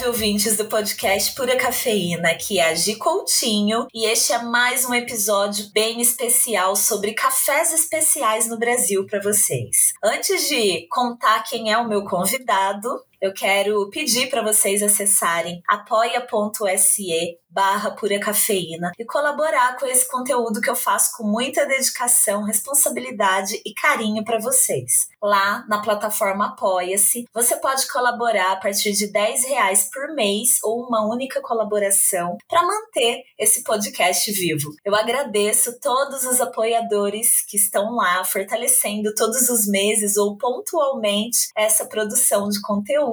[0.00, 4.84] salve ouvintes do podcast Pura Cafeína, que é a Gi Coutinho, e este é mais
[4.86, 9.92] um episódio bem especial sobre cafés especiais no Brasil para vocês.
[10.02, 12.88] Antes de contar quem é o meu convidado,
[13.20, 20.60] eu quero pedir para vocês acessarem apoia.se barra pura cafeína e colaborar com esse conteúdo
[20.60, 25.08] que eu faço com muita dedicação, responsabilidade e carinho para vocês.
[25.20, 30.86] Lá na plataforma Apoia-se, você pode colaborar a partir de 10 reais por mês ou
[30.86, 34.70] uma única colaboração para manter esse podcast vivo.
[34.84, 41.84] Eu agradeço todos os apoiadores que estão lá fortalecendo todos os meses ou pontualmente essa
[41.84, 43.09] produção de conteúdo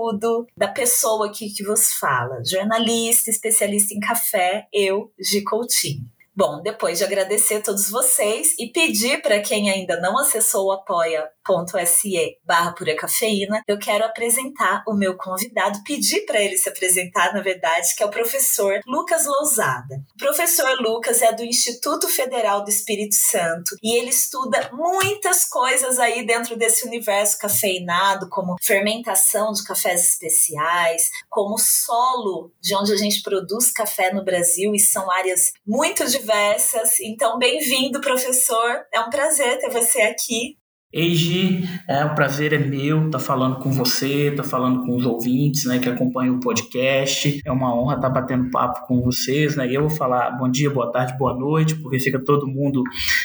[0.56, 6.06] da pessoa aqui que vos fala, jornalista, especialista em café Café, eu, Gi Coutinho.
[6.36, 10.72] Bom, depois de agradecer a todos vocês e pedir para quem ainda não acessou o
[10.72, 16.70] apoia apoia.se barra pura cafeína, eu quero apresentar o meu convidado, pedir para ele se
[16.70, 19.96] apresentar, na verdade, que é o professor Lucas Lousada.
[20.16, 26.00] O professor Lucas é do Instituto Federal do Espírito Santo e ele estuda muitas coisas
[26.00, 32.98] aí dentro desse universo cafeinado, como fermentação de cafés especiais, como solo de onde a
[32.98, 37.00] gente produz café no Brasil e são áreas muito diversas.
[37.00, 38.86] Então, bem-vindo, professor.
[38.94, 40.58] É um prazer ter você aqui.
[40.94, 44.96] Eiji, é, o prazer é meu estar tá falando com você, estar tá falando com
[44.96, 47.42] os ouvintes né, que acompanham o podcast.
[47.46, 49.58] É uma honra estar tá batendo papo com vocês.
[49.58, 49.68] Né?
[49.68, 52.84] E eu vou falar bom dia, boa tarde, boa noite, porque fica todo mundo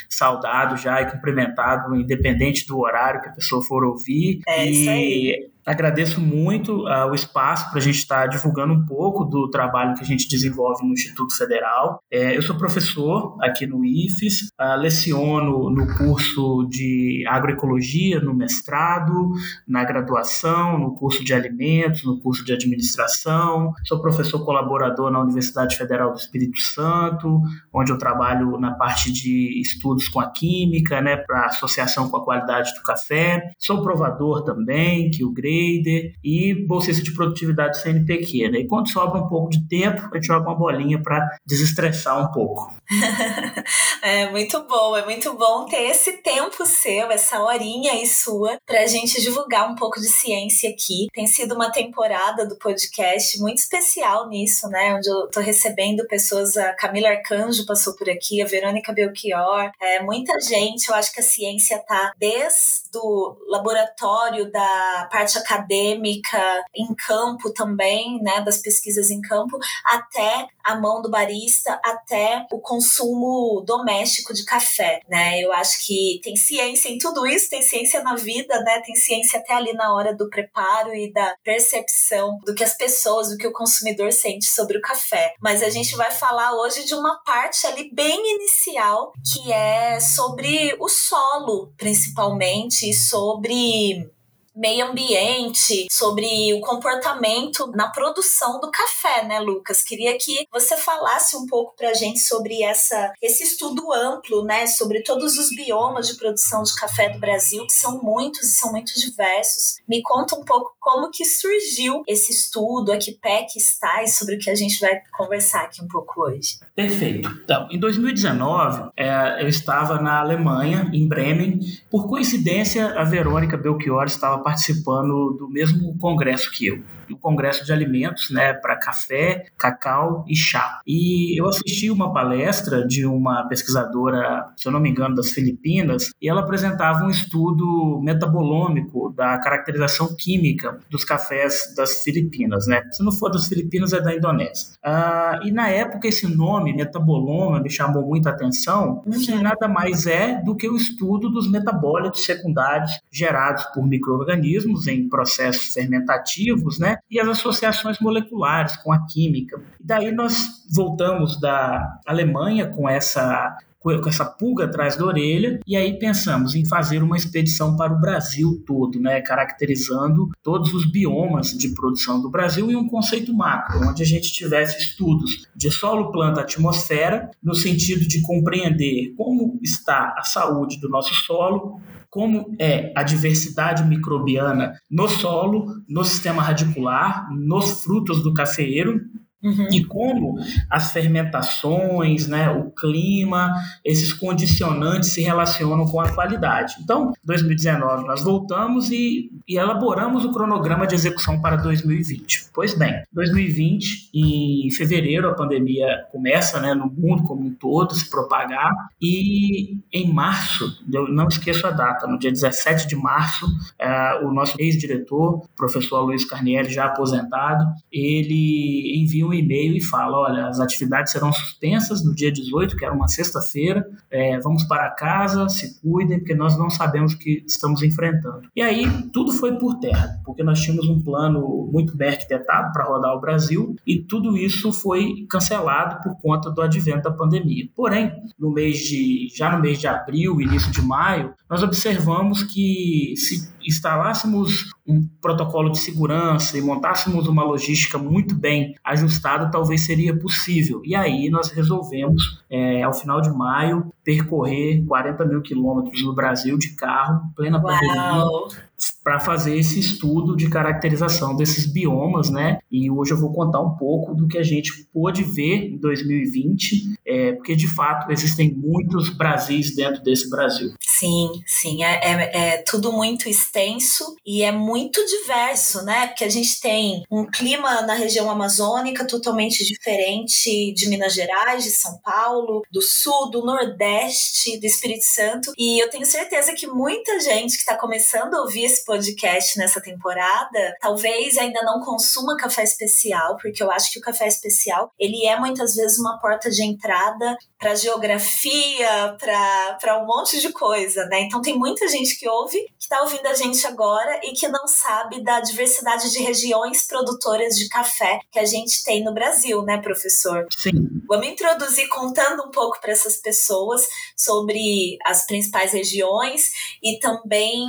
[0.09, 4.41] saudado já e cumprimentado, independente do horário que a pessoa for ouvir.
[4.47, 5.52] É isso aí.
[5.65, 9.95] Agradeço muito uh, o espaço para a gente estar tá divulgando um pouco do trabalho
[9.95, 12.03] que a gente desenvolve no Instituto Federal.
[12.11, 19.31] É, eu sou professor aqui no IFES, uh, leciono no curso de agroecologia, no mestrado,
[19.67, 23.73] na graduação, no curso de alimentos, no curso de administração.
[23.85, 27.41] Sou professor colaborador na Universidade Federal do Espírito Santo,
[27.73, 32.25] onde eu trabalho na parte de estudos com a química, né, para associação com a
[32.25, 33.53] qualidade do café.
[33.61, 38.49] Sou provador também, que o trader e bolsista de produtividade CNPq.
[38.51, 38.59] Né?
[38.61, 42.33] E quando sobra um pouco de tempo, a gente joga uma bolinha para desestressar um
[42.33, 42.75] pouco.
[44.03, 48.81] é muito bom, é muito bom ter esse tempo seu, essa horinha aí sua, para
[48.81, 51.07] a gente divulgar um pouco de ciência aqui.
[51.13, 54.95] Tem sido uma temporada do podcast muito especial nisso, né?
[54.95, 60.03] Onde eu tô recebendo pessoas, a Camila Arcanjo passou por aqui, a Verônica Belchior, é,
[60.03, 60.89] muita gente.
[60.89, 66.39] Eu acho que a ciência tá desde o laboratório da parte acadêmica
[66.75, 72.61] em campo também, né, das pesquisas em campo, até a mão do barista, até o
[72.61, 75.41] consumo doméstico de café, né?
[75.41, 78.81] Eu acho que tem ciência em tudo isso, tem ciência na vida, né?
[78.81, 83.31] Tem ciência até ali na hora do preparo e da percepção do que as pessoas,
[83.31, 85.35] do que o consumidor sente sobre o café.
[85.41, 90.77] Mas a gente vai falar hoje de uma parte ali bem inicial, que é sobre
[90.79, 94.11] o solo, principalmente, sobre
[94.55, 99.83] meio ambiente, sobre o comportamento na produção do café, né, Lucas?
[99.83, 104.67] Queria que você falasse um pouco para a gente sobre essa, esse estudo amplo, né,
[104.67, 108.71] sobre todos os biomas de produção de café do Brasil, que são muitos e são
[108.73, 109.77] muito diversos.
[109.89, 114.09] Me conta um pouco como que surgiu esse estudo, a que pé que está e
[114.09, 116.59] sobre o que a gente vai conversar aqui um pouco hoje.
[116.75, 117.29] Perfeito.
[117.45, 121.61] Então, em 2019, é, eu estava na Alemanha, em Bremen.
[121.91, 127.73] Por coincidência, a Verônica Belchior estava participando do mesmo congresso que eu o Congresso de
[127.73, 130.81] Alimentos, né, para café, cacau e chá.
[130.87, 136.11] E eu assisti uma palestra de uma pesquisadora, se eu não me engano, das Filipinas,
[136.21, 142.83] e ela apresentava um estudo metabolômico da caracterização química dos cafés das Filipinas, né?
[142.91, 144.73] Se não for das Filipinas, é da Indonésia.
[144.83, 149.43] Ah, e na época esse nome, metaboloma, me chamou muita atenção, que uhum.
[149.43, 155.73] nada mais é do que o estudo dos metabólitos secundários gerados por micro-organismos em processos
[155.73, 156.99] fermentativos, né?
[157.11, 159.61] E as associações moleculares com a química.
[159.81, 165.77] E daí nós voltamos da Alemanha com essa com essa pulga atrás da orelha, e
[165.77, 171.49] aí pensamos em fazer uma expedição para o Brasil todo, né, caracterizando todos os biomas
[171.49, 176.13] de produção do Brasil em um conceito macro, onde a gente tivesse estudos de solo,
[176.13, 181.81] planta, atmosfera, no sentido de compreender como está a saúde do nosso solo,
[182.13, 189.01] como é a diversidade microbiana no solo, no sistema radicular, nos frutos do cafeeiro
[189.43, 189.69] Uhum.
[189.73, 190.39] E como
[190.71, 193.53] as fermentações, né, o clima,
[193.85, 196.77] esses condicionantes se relacionam com a qualidade.
[196.81, 202.51] Então, 2019 nós voltamos e, e elaboramos o cronograma de execução para 2020.
[202.55, 208.09] Pois bem, 2020, em fevereiro, a pandemia começa né, no mundo como um todo se
[208.09, 213.47] propagar e em março, eu não esqueço a data, no dia 17 de março,
[213.79, 220.19] é, o nosso ex-diretor, professor Luiz Carnieri, já aposentado, ele envia um e-mail e fala:
[220.19, 224.91] olha, as atividades serão suspensas no dia 18, que era uma sexta-feira, é, vamos para
[224.91, 228.43] casa, se cuidem, porque nós não sabemos o que estamos enfrentando.
[228.55, 232.85] E aí tudo foi por terra, porque nós tínhamos um plano muito bem arquitetado para
[232.85, 237.69] rodar o Brasil e tudo isso foi cancelado por conta do advento da pandemia.
[237.75, 243.15] Porém, no mês de já no mês de abril, início de maio, nós observamos que
[243.17, 250.17] se instalássemos um protocolo de segurança e montássemos uma logística muito bem ajustada, talvez seria
[250.17, 250.83] possível.
[250.85, 256.59] E aí nós resolvemos, é, ao final de maio, percorrer 40 mil quilômetros no Brasil
[256.59, 257.67] de carro, plena Uau.
[257.67, 258.63] pandemia,
[259.03, 262.59] para fazer esse estudo de caracterização desses biomas, né?
[262.71, 266.95] E hoje eu vou contar um pouco do que a gente pôde ver em 2020,
[267.07, 270.73] é, porque de fato existem muitos Brasis dentro desse Brasil.
[270.81, 276.07] Sim, sim, é, é, é, tudo muito extenso e é muito diverso, né?
[276.07, 281.71] Porque a gente tem um clima na região amazônica totalmente diferente de Minas Gerais, de
[281.71, 285.53] São Paulo, do Sul, do Nordeste, do Espírito Santo.
[285.59, 289.81] E eu tenho certeza que muita gente que está começando a ouvir esse podcast nessa
[289.81, 295.27] temporada, talvez ainda não consuma café especial, porque eu acho que o café especial ele
[295.27, 301.23] é muitas vezes uma porta de entrada para geografia, para um monte de coisa, né?
[301.23, 304.67] Então tem muita gente que ouve, que está ouvindo a gente agora e que não
[304.67, 309.79] sabe da diversidade de regiões produtoras de café que a gente tem no Brasil, né,
[309.79, 310.47] professor?
[310.51, 310.73] Sim.
[311.09, 316.51] Vamos introduzir contando um pouco para essas pessoas sobre as principais regiões
[316.83, 317.69] e também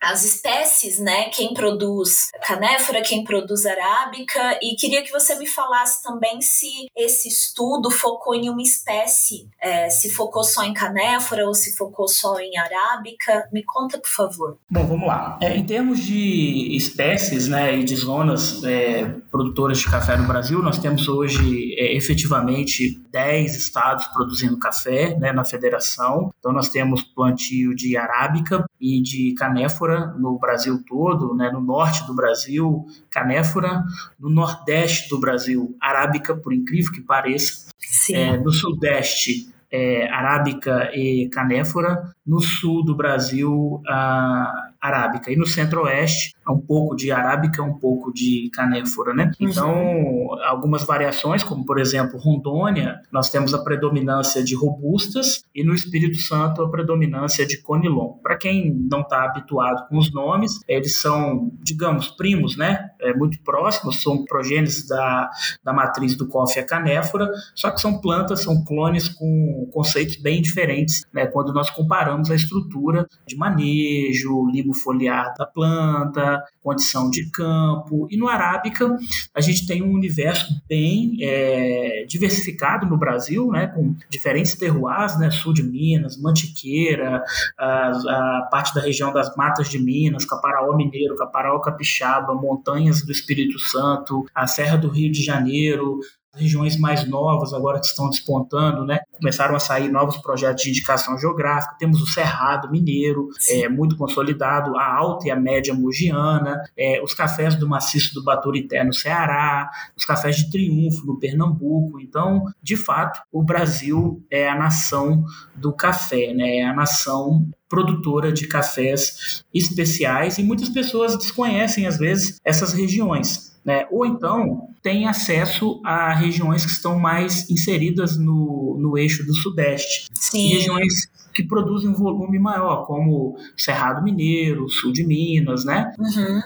[0.00, 1.28] as espécies, né?
[1.28, 7.28] Quem produz canéfora, quem produz arábica, e queria que você me falasse também se esse
[7.28, 12.38] estudo focou em uma espécie, é, se focou só em canéfora ou se focou só
[12.40, 13.46] em arábica.
[13.52, 14.56] Me conta, por favor.
[14.70, 15.38] Bom, vamos lá.
[15.42, 20.62] É, em termos de espécies, né, e de zonas é, produtoras de café no Brasil,
[20.62, 26.30] nós temos hoje é, efetivamente 10 estados produzindo café, né, na federação.
[26.38, 31.60] Então nós temos plantio de arábica e de canéfora canéfora no Brasil todo, né, no
[31.60, 33.84] norte do Brasil, canéfora,
[34.18, 37.70] no nordeste do Brasil, arábica, por incrível que pareça,
[38.12, 45.46] é, no sudeste, é, arábica e canéfora, no sul do Brasil, a arábica, e no
[45.46, 49.30] centro-oeste, um pouco de arábica, um pouco de canéfora, né?
[49.40, 49.48] Uhum.
[49.48, 55.74] Então, algumas variações, como por exemplo, Rondônia, nós temos a predominância de robustas e no
[55.74, 58.14] Espírito Santo a predominância de conilon.
[58.22, 62.90] Para quem não está habituado com os nomes, eles são, digamos, primos, né?
[63.00, 65.30] É, muito próximos, são progênies da,
[65.62, 71.04] da matriz do coffee canéfora, só que são plantas, são clones com conceitos bem diferentes,
[71.12, 71.26] né?
[71.26, 78.06] Quando nós comparamos a estrutura de manejo, limbo foliar da planta, condição de campo.
[78.10, 78.96] E no Arábica,
[79.34, 85.30] a gente tem um universo bem é, diversificado no Brasil, né, com diferentes terroirs, né,
[85.30, 87.22] sul de Minas, Mantiqueira,
[87.58, 93.12] a, a parte da região das Matas de Minas, Caparaó Mineiro, Caparaó Capixaba, montanhas do
[93.12, 96.00] Espírito Santo, a Serra do Rio de Janeiro,
[96.34, 99.00] regiões mais novas agora que estão despontando, né?
[99.12, 101.76] Começaram a sair novos projetos de indicação geográfica.
[101.78, 107.14] Temos o Cerrado Mineiro, é, muito consolidado, a Alta e a Média Mogiana, é, os
[107.14, 112.00] cafés do Maciço do Baturité no Ceará, os cafés de Triunfo no Pernambuco.
[112.00, 116.58] Então, de fato, o Brasil é a nação do café, né?
[116.58, 123.49] É a nação produtora de cafés especiais e muitas pessoas desconhecem às vezes essas regiões
[123.64, 123.86] né?
[123.90, 130.08] ou então tem acesso a regiões que estão mais inseridas no, no eixo do Sudeste.
[130.14, 130.48] Sim.
[130.48, 135.92] Regiões que produzem um volume maior, como Cerrado Mineiro, Sul de Minas, né?
[135.98, 136.40] Uhum.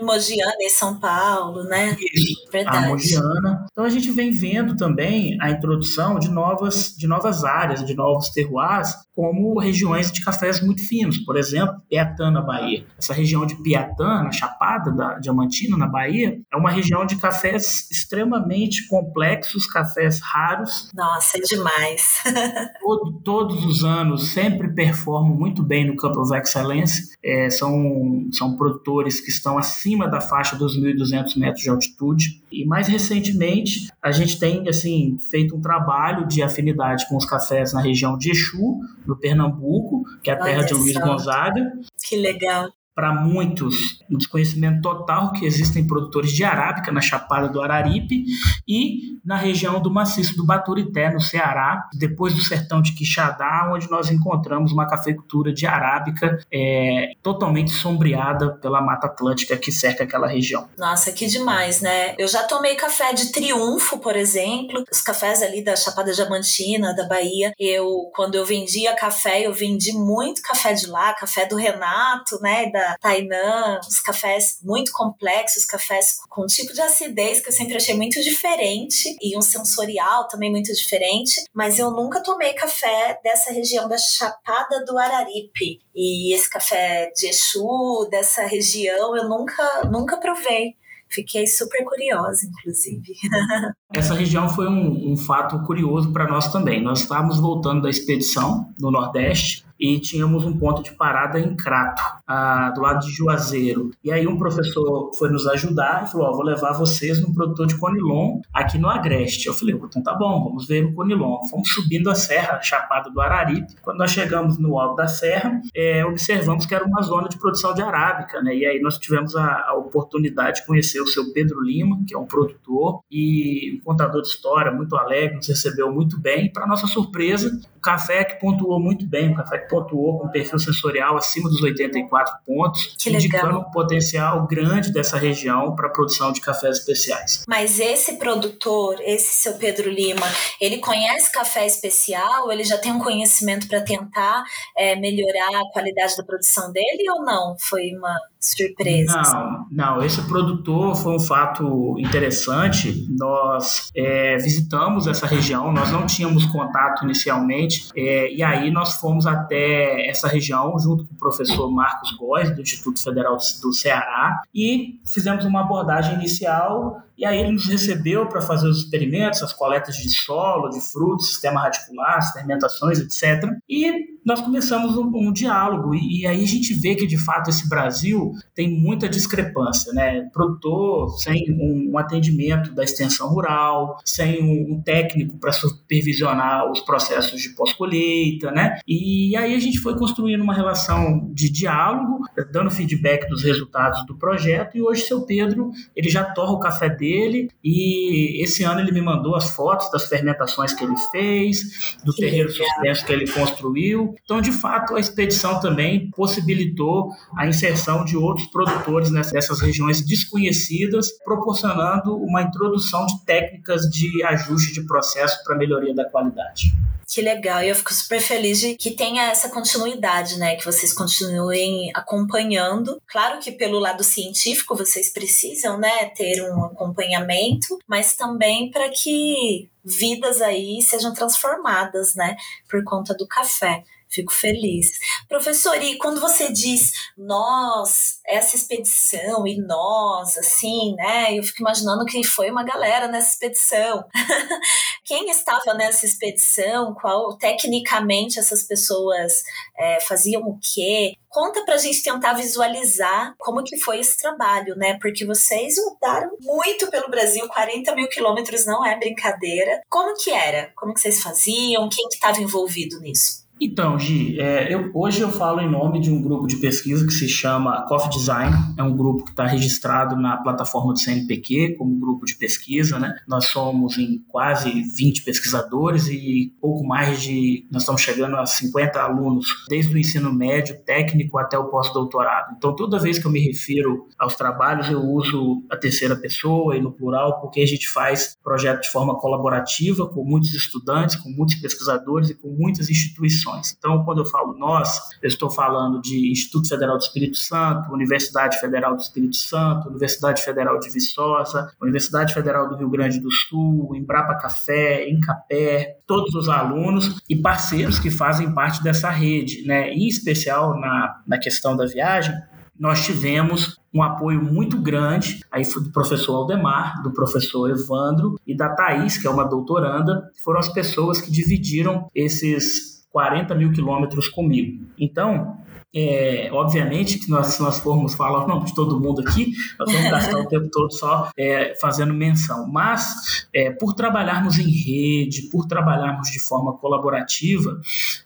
[0.00, 1.96] Mogiana em São Paulo, né?
[2.14, 2.86] Isso, Verdade.
[2.86, 3.66] a Mogiana.
[3.70, 8.30] Então a gente vem vendo também a introdução de novas, de novas áreas, de novos
[8.30, 12.86] terroirs, como regiões de cafés muito finos, por exemplo, Piatã na Bahia.
[12.98, 17.90] Essa região de Piatã, na Chapada da Diamantina, na Bahia, é uma região de cafés
[17.90, 20.88] extremamente complexos, cafés raros.
[20.94, 22.22] Nossa, é demais.
[22.80, 27.12] Todo, todos os anos sempre performam muito bem no Cup of Excellence.
[27.22, 32.42] É, são, são produtores que estão acima acima da faixa dos 1.200 metros de altitude.
[32.50, 37.72] E mais recentemente, a gente tem assim feito um trabalho de afinidade com os cafés
[37.72, 41.72] na região de Exu, no Pernambuco, que é a terra Olha de Luiz Gonzaga.
[42.08, 47.60] Que legal para muitos um desconhecimento total que existem produtores de arábica na Chapada do
[47.60, 48.24] Araripe
[48.68, 53.88] e na região do maciço do Baturité, no Ceará, depois do sertão de Quixadá, onde
[53.90, 60.26] nós encontramos uma cafeicultura de arábica é, totalmente sombreada pela Mata Atlântica que cerca aquela
[60.26, 60.68] região.
[60.76, 62.14] Nossa, que demais, né?
[62.18, 67.06] Eu já tomei café de triunfo, por exemplo, os cafés ali da Chapada Diamantina, da
[67.06, 67.52] Bahia.
[67.58, 72.70] Eu, quando eu vendia café, eu vendi muito café de lá, café do Renato, né,
[72.70, 77.76] da Tainan, os cafés muito complexos, cafés com um tipo de acidez que eu sempre
[77.76, 83.52] achei muito diferente e um sensorial também muito diferente, mas eu nunca tomei café dessa
[83.52, 85.80] região da Chapada do Araripe.
[85.94, 90.76] E esse café de Exu, dessa região, eu nunca, nunca provei.
[91.12, 93.12] Fiquei super curiosa, inclusive.
[93.94, 96.82] Essa região foi um, um fato curioso para nós também.
[96.82, 102.00] Nós estávamos voltando da expedição no Nordeste e tínhamos um ponto de parada em Crato,
[102.24, 103.90] ah, do lado de Juazeiro.
[104.04, 107.66] E aí um professor foi nos ajudar e falou: oh, vou levar vocês no produtor
[107.66, 109.48] de Conilon aqui no Agreste.
[109.48, 111.38] Eu falei: então tá bom, vamos ver o Conilon.
[111.50, 113.74] Fomos subindo a serra, a Chapada do Araripe.
[113.82, 117.74] Quando nós chegamos no alto da serra, é, observamos que era uma zona de produção
[117.74, 118.54] de arábica, né?
[118.54, 122.18] E aí nós tivemos a, a oportunidade de conhecer o seu Pedro Lima, que é
[122.18, 126.52] um produtor e um contador de história muito alegre, nos recebeu muito bem.
[126.52, 130.58] Para nossa surpresa, o café que pontuou muito bem, o café que pontuou com perfil
[130.58, 136.30] sensorial acima dos 84 pontos, que indicando um potencial grande dessa região para a produção
[136.30, 137.42] de cafés especiais.
[137.48, 140.26] Mas esse produtor, esse seu Pedro Lima,
[140.60, 142.52] ele conhece café especial?
[142.52, 144.44] Ele já tem um conhecimento para tentar
[144.76, 147.56] é, melhorar a qualidade da produção dele ou não?
[147.58, 149.22] Foi uma surpresa?
[149.22, 150.04] Não, não.
[150.04, 153.06] Esse produtor foi um fato interessante.
[153.10, 159.26] Nós é, visitamos essa região, nós não tínhamos contato inicialmente, é, e aí nós fomos
[159.26, 165.00] até essa região junto com o professor Marcos Góes, do Instituto Federal do Ceará, e
[165.04, 169.96] fizemos uma abordagem inicial e aí ele nos recebeu para fazer os experimentos, as coletas
[169.96, 173.48] de solo, de frutos, sistema radicular, fermentações, etc.
[173.68, 177.50] E nós começamos um, um diálogo e, e, aí a gente vê que de fato
[177.50, 180.28] esse Brasil tem muita discrepância, né?
[180.32, 186.80] Produtor sem um, um atendimento da extensão rural, sem um, um técnico para supervisionar os
[186.80, 188.78] processos de pós-colheita, né?
[188.86, 192.20] E aí a gente foi construindo uma relação de diálogo,
[192.52, 196.88] dando feedback dos resultados do projeto e hoje seu Pedro ele já torra o café
[197.02, 202.50] e esse ano ele me mandou as fotos das fermentações que ele fez, do terreiro
[202.50, 208.46] suspenso que ele construiu então, de fato, a expedição também possibilitou a inserção de outros
[208.48, 215.94] produtores nessas regiões desconhecidas, proporcionando uma introdução de técnicas de ajuste de processo para melhoria
[215.94, 216.72] da qualidade.
[217.12, 220.56] Que legal, e eu fico super feliz de que tenha essa continuidade, né?
[220.56, 223.02] Que vocês continuem acompanhando.
[223.06, 229.68] Claro que pelo lado científico vocês precisam, né, ter um acompanhamento, mas também para que
[229.84, 232.36] vidas aí sejam transformadas, né,
[232.68, 233.82] por conta do café.
[234.12, 234.98] Fico feliz.
[235.26, 241.38] Professor, e quando você diz nós, essa expedição e nós, assim, né?
[241.38, 244.04] Eu fico imaginando que foi uma galera nessa expedição.
[245.04, 246.94] Quem estava nessa expedição?
[246.94, 249.42] Qual, tecnicamente, essas pessoas
[249.78, 251.14] é, faziam o quê?
[251.28, 254.98] Conta pra gente tentar visualizar como que foi esse trabalho, né?
[255.00, 259.80] Porque vocês mudaram muito pelo Brasil, 40 mil quilômetros não é brincadeira.
[259.88, 260.70] Como que era?
[260.76, 261.88] Como que vocês faziam?
[261.88, 263.41] Quem que estava envolvido nisso?
[263.64, 267.12] Então, Gi, é, eu, hoje eu falo em nome de um grupo de pesquisa que
[267.12, 268.52] se chama Coffee Design.
[268.76, 272.98] É um grupo que está registrado na plataforma do CNPq como grupo de pesquisa.
[272.98, 273.14] Né?
[273.28, 277.64] Nós somos em quase 20 pesquisadores e pouco mais de.
[277.70, 282.56] Nós estamos chegando a 50 alunos, desde o ensino médio, técnico até o pós-doutorado.
[282.58, 286.80] Então, toda vez que eu me refiro aos trabalhos, eu uso a terceira pessoa e
[286.80, 291.54] no plural, porque a gente faz projeto de forma colaborativa com muitos estudantes, com muitos
[291.54, 293.51] pesquisadores e com muitas instituições.
[293.78, 298.58] Então, quando eu falo nós, eu estou falando de Instituto Federal do Espírito Santo, Universidade
[298.60, 303.94] Federal do Espírito Santo, Universidade Federal de Viçosa, Universidade Federal do Rio Grande do Sul,
[303.94, 309.90] Embrapa Café, Encapé, todos os alunos e parceiros que fazem parte dessa rede, né?
[309.90, 312.34] Em especial na, na questão da viagem,
[312.78, 318.70] nós tivemos um apoio muito grande aí do professor Aldemar, do professor Evandro e da
[318.70, 324.86] Thaís, que é uma doutoranda, foram as pessoas que dividiram esses 40 mil quilômetros comigo.
[324.98, 325.58] Então,
[325.94, 329.92] é, obviamente que nós, se nós formos falar o nome de todo mundo aqui, nós
[329.92, 332.66] vamos gastar o tempo todo só é, fazendo menção.
[332.68, 337.80] Mas, é, por trabalharmos em rede, por trabalharmos de forma colaborativa,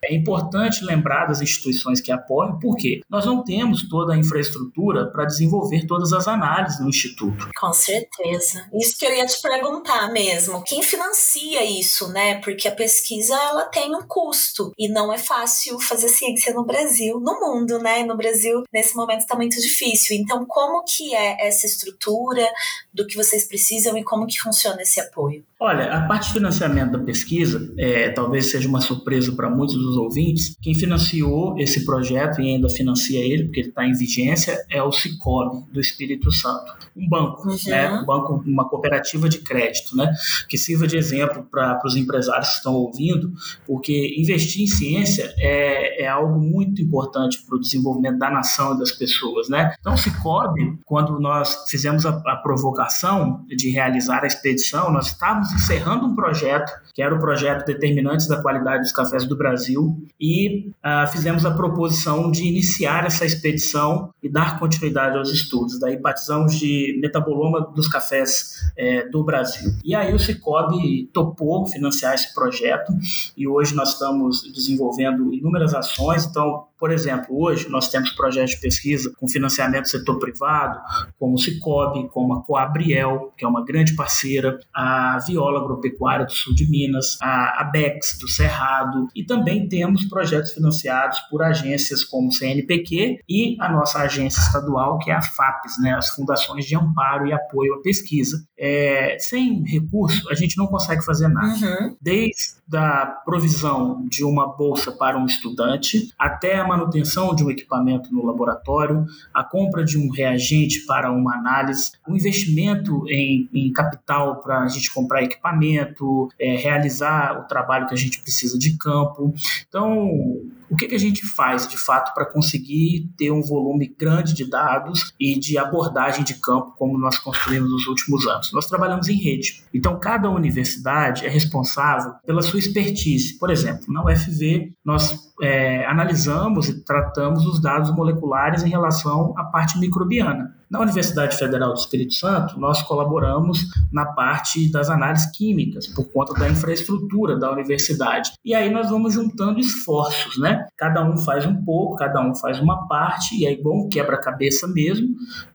[0.04, 5.24] é importante lembrar das instituições que apoiam, porque nós não temos toda a infraestrutura para
[5.24, 7.48] desenvolver todas as análises no Instituto.
[7.58, 8.68] Com certeza.
[8.72, 10.62] Isso que eu ia te perguntar mesmo.
[10.64, 12.40] Quem financia isso, né?
[12.40, 17.20] Porque a pesquisa ela tem um custo e não é fácil fazer ciência no Brasil,
[17.20, 18.04] no mundo, né?
[18.04, 20.16] No Brasil, nesse momento está muito difícil.
[20.16, 22.46] Então, como que é essa estrutura
[22.92, 25.44] do que vocês precisam e como que funciona esse apoio?
[25.58, 29.96] Olha, a parte de financiamento da pesquisa, é, talvez seja uma surpresa para muitos dos
[29.96, 30.54] ouvintes.
[30.60, 34.92] Quem financiou esse projeto e ainda financia ele, porque ele está em vigência, é o
[34.92, 36.76] Cicobi, do Espírito Santo.
[36.94, 37.56] Um banco, uhum.
[37.68, 37.90] né?
[37.90, 40.12] Um banco, uma cooperativa de crédito, né?
[40.46, 43.32] Que sirva de exemplo para os empresários que estão ouvindo,
[43.66, 48.78] porque investir em ciência é, é algo muito importante para o desenvolvimento da nação e
[48.78, 49.74] das pessoas, né?
[49.80, 55.52] Então, o Cicobi, quando nós fizemos a, a provocação de realizar a expedição, nós estávamos
[55.52, 60.70] encerrando um projeto, que era o projeto Determinantes da Qualidade dos Cafés do Brasil, e
[60.78, 65.78] uh, fizemos a proposição de iniciar essa expedição e dar continuidade aos estudos.
[65.78, 69.72] Daí batizamos de metaboloma dos cafés é, do Brasil.
[69.84, 72.92] E aí o Cicobi topou financiar esse projeto
[73.36, 76.24] e hoje nós estamos desenvolvendo inúmeras ações.
[76.24, 80.78] Então, por exemplo, hoje nós temos projetos de pesquisa com financiamento do setor privado,
[81.18, 86.32] como o Cicobi, como a Coabriel, que é uma grande parceira, a Viola Agropecuária do
[86.32, 86.85] Sul de Minas,
[87.20, 93.56] a ABEX do Cerrado, e também temos projetos financiados por agências como o CNPq e
[93.60, 97.74] a nossa agência estadual, que é a FAPES, né, as Fundações de Amparo e Apoio
[97.74, 98.46] à Pesquisa.
[98.58, 101.46] É, sem recurso, a gente não consegue fazer nada.
[101.46, 101.96] Uhum.
[102.00, 108.12] Desde a provisão de uma bolsa para um estudante até a manutenção de um equipamento
[108.12, 114.40] no laboratório, a compra de um reagente para uma análise, o investimento em, em capital
[114.40, 119.34] para a gente comprar equipamento, é, realizar o trabalho que a gente precisa de campo.
[119.68, 124.34] Então, o que, que a gente faz de fato para conseguir ter um volume grande
[124.34, 128.52] de dados e de abordagem de campo como nós construímos nos últimos anos?
[128.52, 129.62] Nós trabalhamos em rede.
[129.72, 133.38] Então, cada universidade é responsável pela sua expertise.
[133.38, 139.44] Por exemplo, na UFV, nós é, analisamos e tratamos os dados moleculares em relação à
[139.44, 140.54] parte microbiana.
[140.68, 146.34] Na Universidade Federal do Espírito Santo, nós colaboramos na parte das análises químicas, por conta
[146.34, 148.32] da infraestrutura da universidade.
[148.44, 150.55] E aí nós vamos juntando esforços, né?
[150.76, 155.08] Cada um faz um pouco, cada um faz uma parte, e aí, bom, quebra-cabeça mesmo.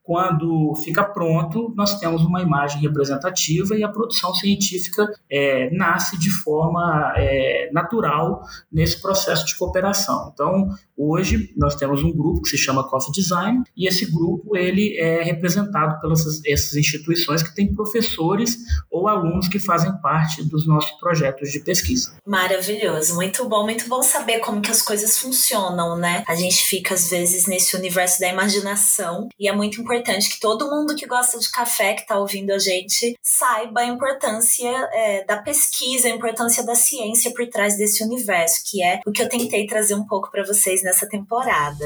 [0.03, 6.29] Quando fica pronto, nós temos uma imagem representativa e a produção científica é, nasce de
[6.29, 10.31] forma é, natural nesse processo de cooperação.
[10.33, 14.97] Então, hoje, nós temos um grupo que se chama Coffee Design, e esse grupo ele
[14.97, 18.57] é representado pelas essas instituições que têm professores
[18.89, 22.17] ou alunos que fazem parte dos nossos projetos de pesquisa.
[22.25, 26.21] Maravilhoso, muito bom, muito bom saber como que as coisas funcionam, né?
[26.27, 30.69] A gente fica às vezes nesse universo da imaginação e é muito importante que todo
[30.69, 35.37] mundo que gosta de café, que está ouvindo a gente, saiba a importância é, da
[35.37, 39.65] pesquisa, a importância da ciência por trás desse universo, que é o que eu tentei
[39.65, 41.85] trazer um pouco para vocês nessa temporada.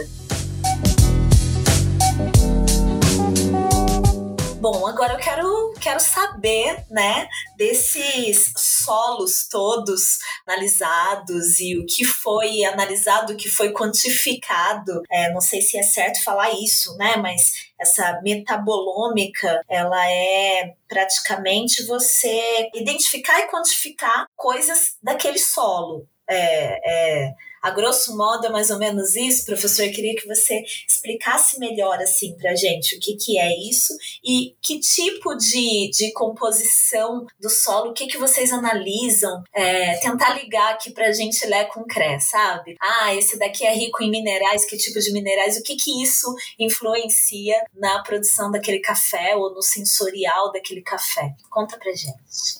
[4.67, 12.63] Bom, agora eu quero, quero saber, né, desses solos todos analisados e o que foi
[12.63, 15.03] analisado, o que foi quantificado.
[15.07, 21.85] É, não sei se é certo falar isso, né, mas essa metabolômica, ela é praticamente
[21.85, 26.07] você identificar e quantificar coisas daquele solo.
[26.27, 27.33] É, é,
[27.65, 29.85] a grosso modo é mais ou menos isso, professor.
[29.85, 33.91] Eu queria que você explicasse melhor assim para gente o que, que é isso
[34.23, 40.35] e que tipo de, de composição do solo, o que, que vocês analisam, é, tentar
[40.35, 42.75] ligar aqui para gente Lé com Cré, sabe?
[42.79, 46.31] Ah, esse daqui é rico em minerais, que tipo de minerais, o que, que isso
[46.59, 51.33] influencia na produção daquele café ou no sensorial daquele café?
[51.49, 52.13] Conta pra gente.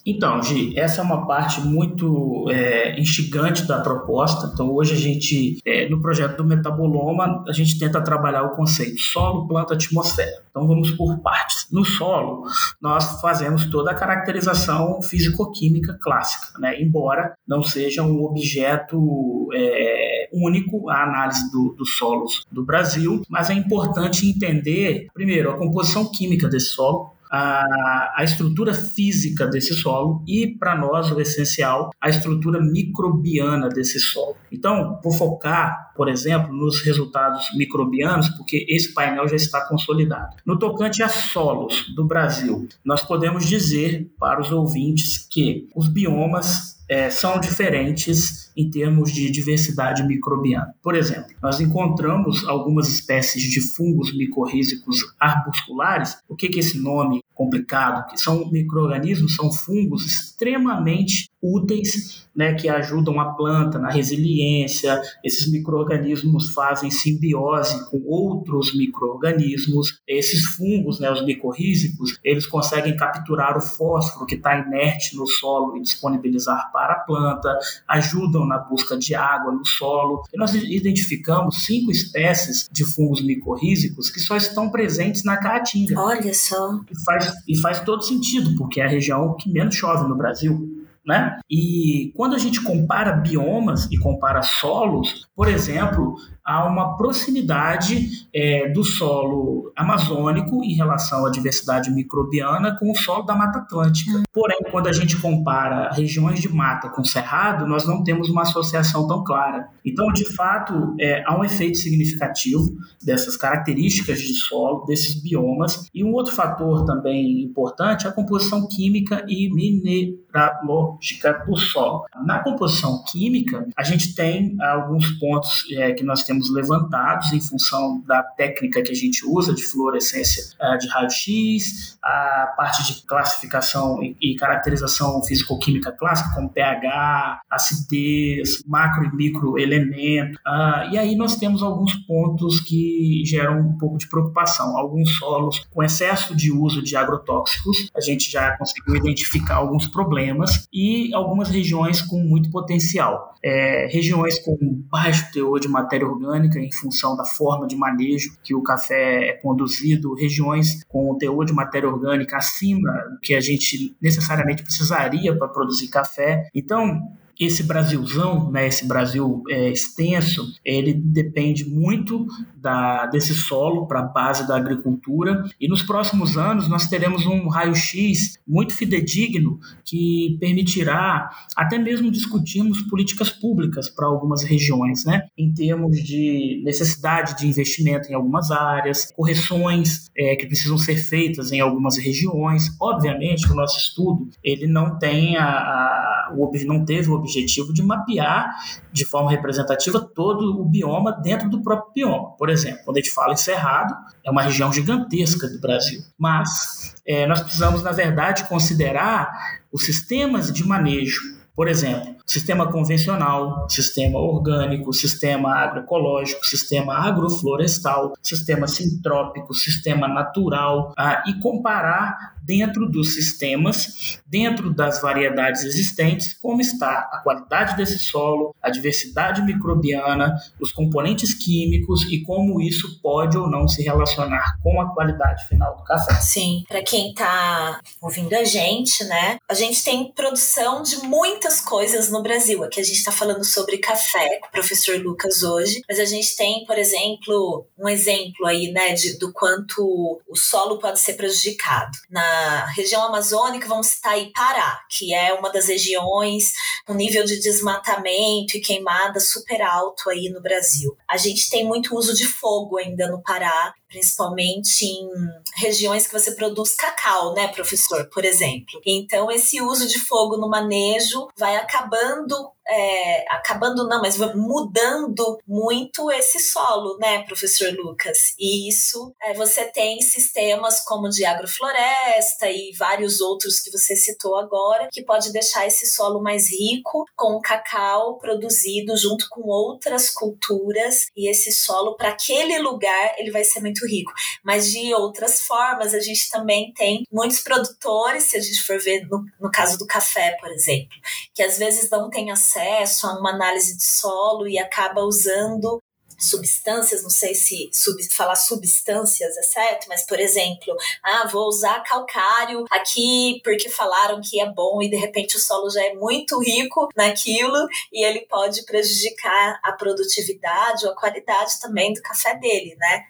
[0.03, 4.49] Então, Gi, essa é uma parte muito é, instigante da proposta.
[4.51, 8.99] Então, hoje a gente, é, no projeto do metaboloma, a gente tenta trabalhar o conceito
[8.99, 10.43] solo, planta, atmosfera.
[10.49, 11.67] Então vamos por partes.
[11.71, 12.43] No solo,
[12.81, 16.81] nós fazemos toda a caracterização físico-química clássica, né?
[16.81, 23.49] embora não seja um objeto é, único a análise do, dos solos do Brasil, mas
[23.49, 30.23] é importante entender, primeiro, a composição química desse solo, a, a estrutura física desse solo
[30.25, 34.37] e, para nós, o essencial, a estrutura microbiana desse solo.
[34.49, 40.37] Então, vou focar, por exemplo, nos resultados microbianos, porque esse painel já está consolidado.
[40.45, 46.77] No tocante a solos do Brasil, nós podemos dizer para os ouvintes que os biomas
[46.87, 50.73] é, são diferentes em termos de diversidade microbiana.
[50.81, 56.17] Por exemplo, nós encontramos algumas espécies de fungos micorrízicos arbusculares.
[56.27, 58.07] O que é esse nome complicado?
[58.07, 65.01] Que são microorganismos, são fungos extremamente úteis, né, que ajudam a planta na resiliência.
[65.23, 70.01] Esses microorganismos fazem simbiose com outros microorganismos.
[70.05, 75.77] Esses fungos, né, os micorrízicos, eles conseguem capturar o fósforo que está inerte no solo
[75.77, 80.23] e disponibilizar para a planta, ajudam na busca de água no solo.
[80.33, 85.99] E nós identificamos cinco espécies de fungos micorrízicos que só estão presentes na Caatinga.
[85.99, 86.79] Olha só.
[86.91, 90.84] E faz, e faz todo sentido, porque é a região que menos chove no Brasil.
[91.05, 91.37] Né?
[91.49, 96.15] E quando a gente compara biomas e compara solos, por exemplo,
[96.45, 103.23] há uma proximidade é, do solo amazônico em relação à diversidade microbiana com o solo
[103.23, 104.21] da Mata Atlântica.
[104.31, 109.07] Porém, quando a gente compara regiões de mata com cerrado, nós não temos uma associação
[109.07, 109.67] tão clara.
[109.83, 115.89] Então, de fato, é, há um efeito significativo dessas características de solo, desses biomas.
[115.93, 122.05] E um outro fator também importante é a composição química e mineralógica do solo.
[122.25, 127.39] Na composição química, a gente tem alguns pontos é, que nós temos temos levantados em
[127.39, 133.05] função da técnica que a gente usa de fluorescência uh, de raio-x, a parte de
[133.05, 140.35] classificação e, caracterização físico-química clássica, como pH, acidez, macro e micro elemento.
[140.45, 144.77] Uh, e aí nós temos alguns pontos que geram um pouco de preocupação.
[144.77, 150.67] Alguns solos com excesso de uso de agrotóxicos, a gente já conseguiu identificar alguns problemas,
[150.73, 153.33] e algumas regiões com muito potencial.
[153.43, 154.57] É, regiões com
[154.89, 159.29] baixo teor de matéria orgânica orgânica em função da forma de manejo que o café
[159.29, 165.37] é conduzido, regiões com teor de matéria orgânica acima do que a gente necessariamente precisaria
[165.37, 166.49] para produzir café.
[166.53, 167.01] Então,
[167.39, 174.03] esse Brasilzão, né, esse Brasil é, extenso, ele depende muito da, desse solo para a
[174.03, 181.29] base da agricultura e nos próximos anos nós teremos um raio-x muito fidedigno que permitirá
[181.55, 188.09] até mesmo discutirmos políticas públicas para algumas regiões, né, em termos de necessidade de investimento
[188.09, 192.75] em algumas áreas, correções é, que precisam ser feitas em algumas regiões.
[192.79, 197.83] Obviamente, o nosso estudo ele não tem a, a o, não teve o objetivo de
[197.83, 198.55] mapear
[198.91, 202.35] de forma representativa todo o bioma dentro do próprio bioma.
[202.37, 206.95] Por exemplo, quando a gente fala em Cerrado, é uma região gigantesca do Brasil, mas
[207.05, 209.31] é, nós precisamos, na verdade, considerar
[209.71, 218.67] os sistemas de manejo por exemplo, sistema convencional, sistema orgânico, sistema agroecológico, sistema agroflorestal, sistema
[218.67, 227.09] sintrópico, sistema natural, ah, e comparar dentro dos sistemas, dentro das variedades existentes, como está
[227.11, 233.49] a qualidade desse solo, a diversidade microbiana, os componentes químicos e como isso pode ou
[233.49, 236.13] não se relacionar com a qualidade final do café.
[236.15, 239.37] Sim, para quem está ouvindo a gente, né?
[239.49, 242.63] A gente tem produção de muita muitas coisas no Brasil.
[242.63, 246.35] Aqui a gente está falando sobre café com o professor Lucas hoje, mas a gente
[246.35, 251.91] tem, por exemplo, um exemplo aí, né, de, do quanto o solo pode ser prejudicado.
[252.09, 252.34] Na
[252.75, 256.51] região amazônica, vamos citar aí Pará, que é uma das regiões
[256.85, 260.95] com nível de desmatamento e queimada super alto aí no Brasil.
[261.09, 265.07] A gente tem muito uso de fogo ainda no Pará, principalmente em
[265.55, 268.81] regiões que você produz cacau, né, professor, por exemplo.
[268.85, 276.11] Então, esse uso de fogo no manejo vai acabando é, acabando não, mas mudando muito
[276.11, 278.33] esse solo, né, professor Lucas?
[278.39, 284.35] E isso é, você tem sistemas como de agrofloresta e vários outros que você citou
[284.37, 290.09] agora, que pode deixar esse solo mais rico com o cacau produzido junto com outras
[290.09, 294.11] culturas e esse solo para aquele lugar ele vai ser muito rico.
[294.43, 299.07] Mas de outras formas, a gente também tem muitos produtores, se a gente for ver
[299.07, 300.95] no, no caso do café, por exemplo,
[301.33, 305.79] que às vezes não tem acesso acesso a uma análise de solo e acaba usando
[306.17, 311.83] substâncias, não sei se sub, falar substâncias é certo, mas por exemplo, ah, vou usar
[311.83, 316.39] calcário aqui porque falaram que é bom e de repente o solo já é muito
[316.39, 322.75] rico naquilo e ele pode prejudicar a produtividade ou a qualidade também do café dele,
[322.79, 323.03] né?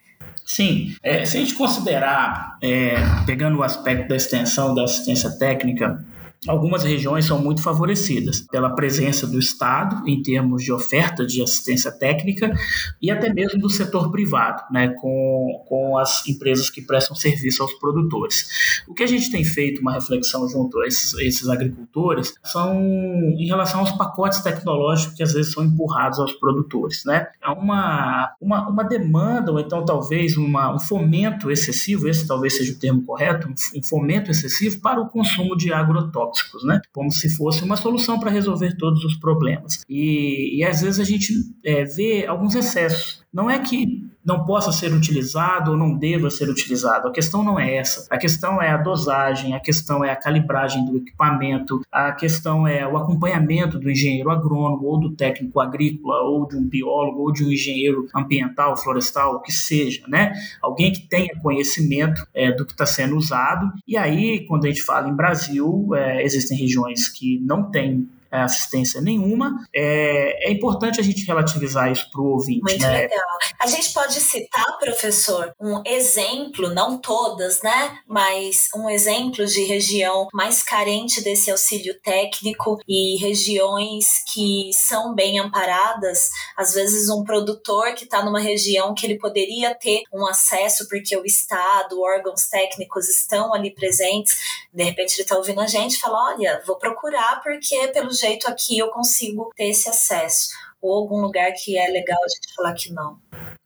[0.44, 6.04] Sim, é, se a gente considerar, é, pegando o aspecto da extensão da assistência técnica,
[6.48, 11.92] Algumas regiões são muito favorecidas pela presença do Estado em termos de oferta de assistência
[11.92, 12.54] técnica
[13.02, 17.74] e até mesmo do setor privado, né, com, com as empresas que prestam serviço aos
[17.76, 18.84] produtores.
[18.88, 23.48] O que a gente tem feito uma reflexão junto a esses, esses agricultores são em
[23.48, 27.04] relação aos pacotes tecnológicos que às vezes são empurrados aos produtores.
[27.06, 27.26] Né?
[27.42, 32.74] Há uma, uma, uma demanda, ou então talvez uma, um fomento excessivo, esse talvez seja
[32.74, 36.82] o termo correto, um fomento excessivo para o consumo de agrotóxicos tóxicos, né?
[36.92, 39.82] Como se fosse uma solução para resolver todos os problemas.
[39.90, 43.24] E, e às vezes a gente é, vê alguns excessos.
[43.34, 47.08] Não é que não possa ser utilizado ou não deva ser utilizado.
[47.08, 48.08] A questão não é essa.
[48.10, 52.88] A questão é a dosagem, a questão é a calibragem do equipamento, a questão é
[52.88, 57.44] o acompanhamento do engenheiro agrônomo ou do técnico agrícola ou de um biólogo ou de
[57.44, 60.34] um engenheiro ambiental, florestal, o que seja, né?
[60.62, 63.72] Alguém que tenha conhecimento é, do que está sendo usado.
[63.88, 68.10] E aí, quando a gente fala em Brasil, é, existem regiões que não têm
[68.44, 69.66] assistência nenhuma.
[69.74, 72.62] É, é importante a gente relativizar isso para o ouvinte.
[72.62, 73.02] Muito né?
[73.02, 73.26] legal.
[73.60, 77.98] A gente pode citar, professor, um exemplo, não todas, né?
[78.08, 85.40] Mas um exemplo de região mais carente desse auxílio técnico e regiões que são bem
[85.40, 86.30] amparadas.
[86.58, 91.16] Às vezes, um produtor que está numa região que ele poderia ter um acesso porque
[91.18, 94.34] o Estado, órgãos técnicos estão ali presentes.
[94.74, 98.25] De repente, ele está ouvindo a gente e fala: Olha, vou procurar porque, pelo jeito,
[98.26, 100.50] jeito aqui eu consigo ter esse acesso.
[100.82, 103.18] Ou algum lugar que é legal a gente falar que não.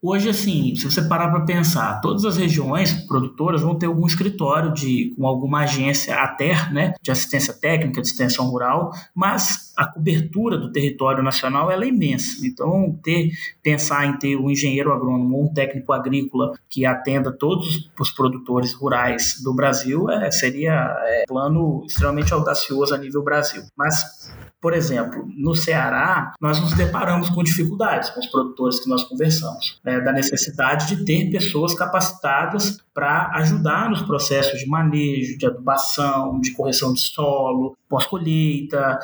[0.01, 4.73] Hoje, assim, se você parar para pensar, todas as regiões produtoras vão ter algum escritório
[4.73, 10.57] de, com alguma agência ATER, né, de assistência técnica, de extensão rural, mas a cobertura
[10.57, 12.47] do território nacional é imensa.
[12.47, 17.91] Então, ter, pensar em ter um engenheiro agrônomo ou um técnico agrícola que atenda todos
[17.99, 23.63] os produtores rurais do Brasil é, seria é, plano extremamente audacioso a nível Brasil.
[23.75, 29.03] Mas por exemplo, no Ceará, nós nos deparamos com dificuldades com os produtores que nós
[29.03, 35.45] conversamos, né, da necessidade de ter pessoas capacitadas para ajudar nos processos de manejo, de
[35.45, 38.99] adubação, de correção de solo, pós-colheita,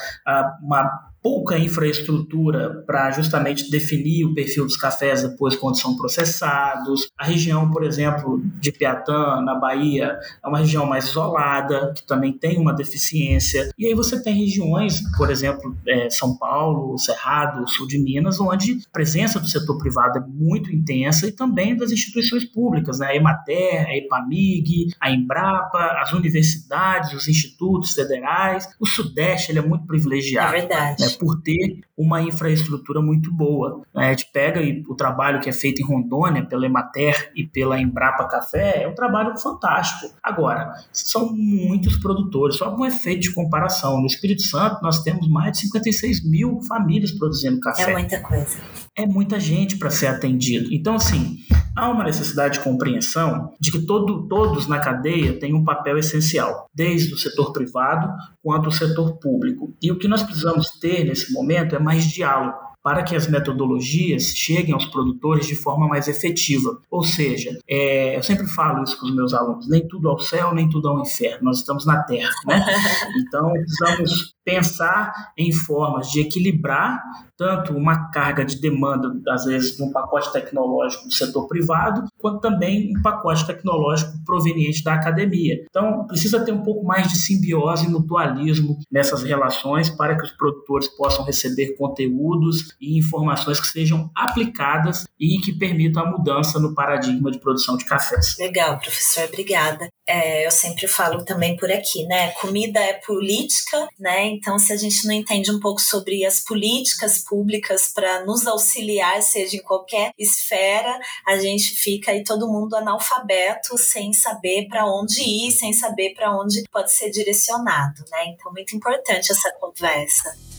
[0.62, 7.10] uma pouca infraestrutura para justamente definir o perfil dos cafés depois quando são processados.
[7.18, 12.32] A região, por exemplo, de Piatã, na Bahia, é uma região mais isolada, que também
[12.32, 13.72] tem uma deficiência.
[13.76, 18.74] E aí você tem regiões, por exemplo, é, São Paulo, Cerrado, sul de Minas, onde
[18.74, 23.08] a presença do setor privado é muito intensa e também das instituições públicas, né?
[23.08, 28.70] a Emater, a EPAMIG, a Embrapa, as universidades, os institutos federais.
[28.80, 30.56] O Sudeste ele é muito privilegiado.
[30.56, 31.02] É verdade.
[31.02, 31.15] Né?
[31.16, 33.82] Por ter uma infraestrutura muito boa.
[33.94, 38.28] A gente pega o trabalho que é feito em Rondônia pela Emater e pela Embrapa
[38.28, 40.14] Café, é um trabalho fantástico.
[40.22, 44.00] Agora, são muitos produtores, só um efeito de comparação.
[44.00, 47.90] No Espírito Santo, nós temos mais de 56 mil famílias produzindo café.
[47.90, 48.58] É muita coisa.
[48.98, 50.74] É muita gente para ser atendido.
[50.74, 51.38] Então, assim,
[51.76, 56.70] há uma necessidade de compreensão de que todo, todos na cadeia têm um papel essencial,
[56.74, 58.10] desde o setor privado
[58.42, 59.74] quanto o setor público.
[59.82, 64.26] E o que nós precisamos ter nesse momento é mais diálogo para que as metodologias
[64.36, 66.80] cheguem aos produtores de forma mais efetiva.
[66.92, 70.54] Ou seja, é, eu sempre falo isso com os meus alunos: nem tudo ao céu,
[70.54, 71.46] nem tudo ao inferno.
[71.46, 72.64] Nós estamos na Terra, né?
[73.18, 77.02] Então precisamos pensar em formas de equilibrar
[77.38, 82.40] tanto uma carga de demanda, às vezes, de um pacote tecnológico do setor privado, quanto
[82.40, 85.66] também um pacote tecnológico proveniente da academia.
[85.70, 90.32] Então, precisa ter um pouco mais de simbiose e mutualismo nessas relações para que os
[90.32, 96.74] produtores possam receber conteúdos e informações que sejam aplicadas e que permitam a mudança no
[96.74, 98.38] paradigma de produção de cafés.
[98.40, 99.90] Legal, professor, obrigada.
[100.08, 102.30] É, eu sempre falo também por aqui, né?
[102.34, 104.26] Comida é política, né?
[104.28, 109.24] Então, se a gente não entende um pouco sobre as políticas públicas para nos auxiliar,
[109.24, 115.22] seja em qualquer esfera, a gente fica aí todo mundo analfabeto, sem saber para onde
[115.22, 118.26] ir, sem saber para onde pode ser direcionado, né?
[118.28, 120.55] Então, muito importante essa conversa.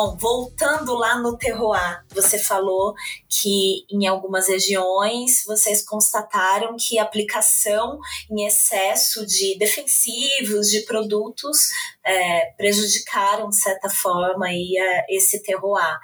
[0.00, 2.94] Bom, voltando lá no terroir, você falou
[3.28, 7.98] que em algumas regiões vocês constataram que a aplicação
[8.30, 11.66] em excesso de defensivos, de produtos,
[12.04, 14.76] é, prejudicaram, de certa forma, aí,
[15.08, 15.98] esse terroir.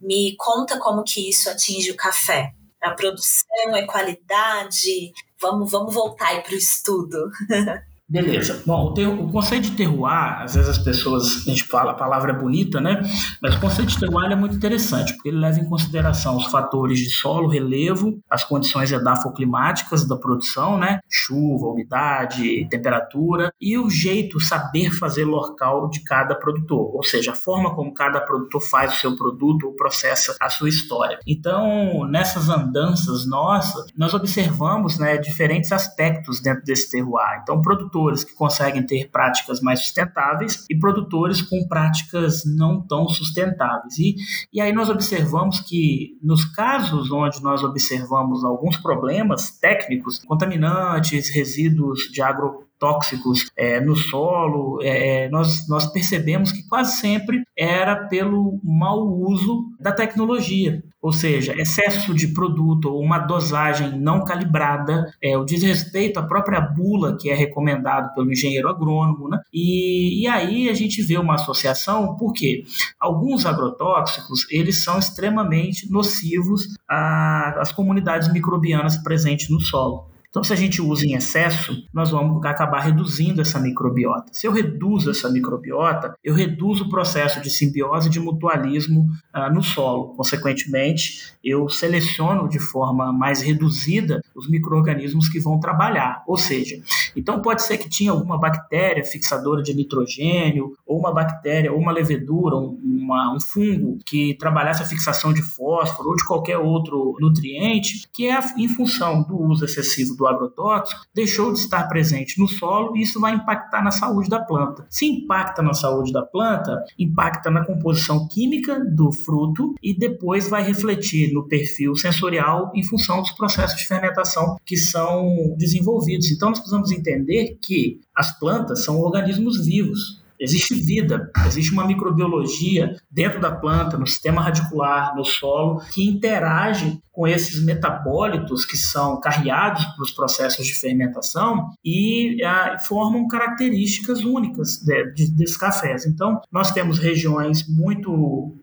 [0.00, 2.52] Me conta como que isso atinge o café.
[2.80, 5.12] A produção, é qualidade?
[5.40, 7.18] Vamos, vamos voltar aí para o estudo.
[8.12, 8.62] Beleza.
[8.66, 12.32] Bom, o, o, conceito de terroir, às vezes as pessoas, a gente fala, a palavra
[12.32, 13.00] é bonita, né?
[13.40, 16.98] Mas o conceito de terroir é muito interessante, porque ele leva em consideração os fatores
[16.98, 21.00] de solo, relevo, as condições edafoclimáticas da produção, né?
[21.08, 27.34] Chuva, umidade, temperatura, e o jeito, saber fazer local de cada produtor, ou seja, a
[27.34, 31.18] forma como cada produtor faz o seu produto ou processa a sua história.
[31.26, 37.40] Então, nessas andanças nossas, nós observamos né, diferentes aspectos dentro desse terroir.
[37.42, 43.08] Então, produtor produtores que conseguem ter práticas mais sustentáveis e produtores com práticas não tão
[43.08, 43.98] sustentáveis.
[43.98, 44.16] E,
[44.52, 52.10] e aí nós observamos que nos casos onde nós observamos alguns problemas técnicos, contaminantes, resíduos
[52.10, 58.08] de agro tóxicos é, no solo, é, é, nós, nós percebemos que quase sempre era
[58.08, 65.14] pelo mau uso da tecnologia, ou seja, excesso de produto ou uma dosagem não calibrada,
[65.22, 69.38] é, o desrespeito à própria bula que é recomendado pelo engenheiro agrônomo, né?
[69.54, 72.64] e, e aí a gente vê uma associação, porque
[72.98, 80.11] alguns agrotóxicos eles são extremamente nocivos às comunidades microbianas presentes no solo.
[80.32, 84.32] Então, se a gente usa em excesso, nós vamos acabar reduzindo essa microbiota.
[84.32, 89.50] Se eu reduzo essa microbiota, eu reduzo o processo de simbiose e de mutualismo ah,
[89.50, 90.14] no solo.
[90.14, 96.22] Consequentemente, eu seleciono de forma mais reduzida os micro-organismos que vão trabalhar.
[96.26, 96.80] Ou seja,
[97.14, 101.92] então pode ser que tinha alguma bactéria fixadora de nitrogênio, ou uma bactéria, ou uma
[101.92, 107.18] levedura, um, uma, um fungo que trabalhasse a fixação de fósforo ou de qualquer outro
[107.20, 112.48] nutriente, que é em função do uso excessivo do agrotóxico, deixou de estar presente no
[112.48, 114.86] solo e isso vai impactar na saúde da planta.
[114.88, 120.62] Se impacta na saúde da planta, impacta na composição química do fruto e depois vai
[120.62, 126.30] refletir no perfil sensorial em função dos processos de fermentação que são desenvolvidos.
[126.30, 130.21] Então, nós precisamos entender que as plantas são organismos vivos.
[130.42, 137.00] Existe vida, existe uma microbiologia dentro da planta, no sistema radicular, no solo, que interage
[137.12, 144.24] com esses metabólitos que são carreados para os processos de fermentação e ah, formam características
[144.24, 146.06] únicas de, de, desses cafés.
[146.06, 148.58] Então, nós temos regiões muito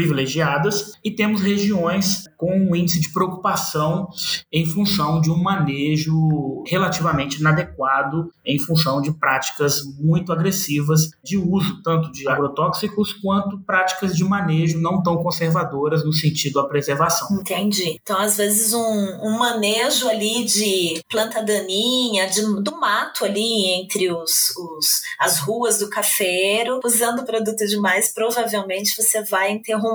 [0.00, 4.08] privilegiadas e temos regiões com um índice de preocupação
[4.50, 11.82] em função de um manejo relativamente inadequado em função de práticas muito agressivas de uso
[11.82, 17.28] tanto de agrotóxicos quanto práticas de manejo não tão conservadoras no sentido da preservação.
[17.38, 17.98] Entendi.
[18.02, 24.10] Então, às vezes, um, um manejo ali de planta daninha, de, do mato ali entre
[24.10, 29.89] os, os, as ruas do cafeiro, usando produto demais, provavelmente você vai interromper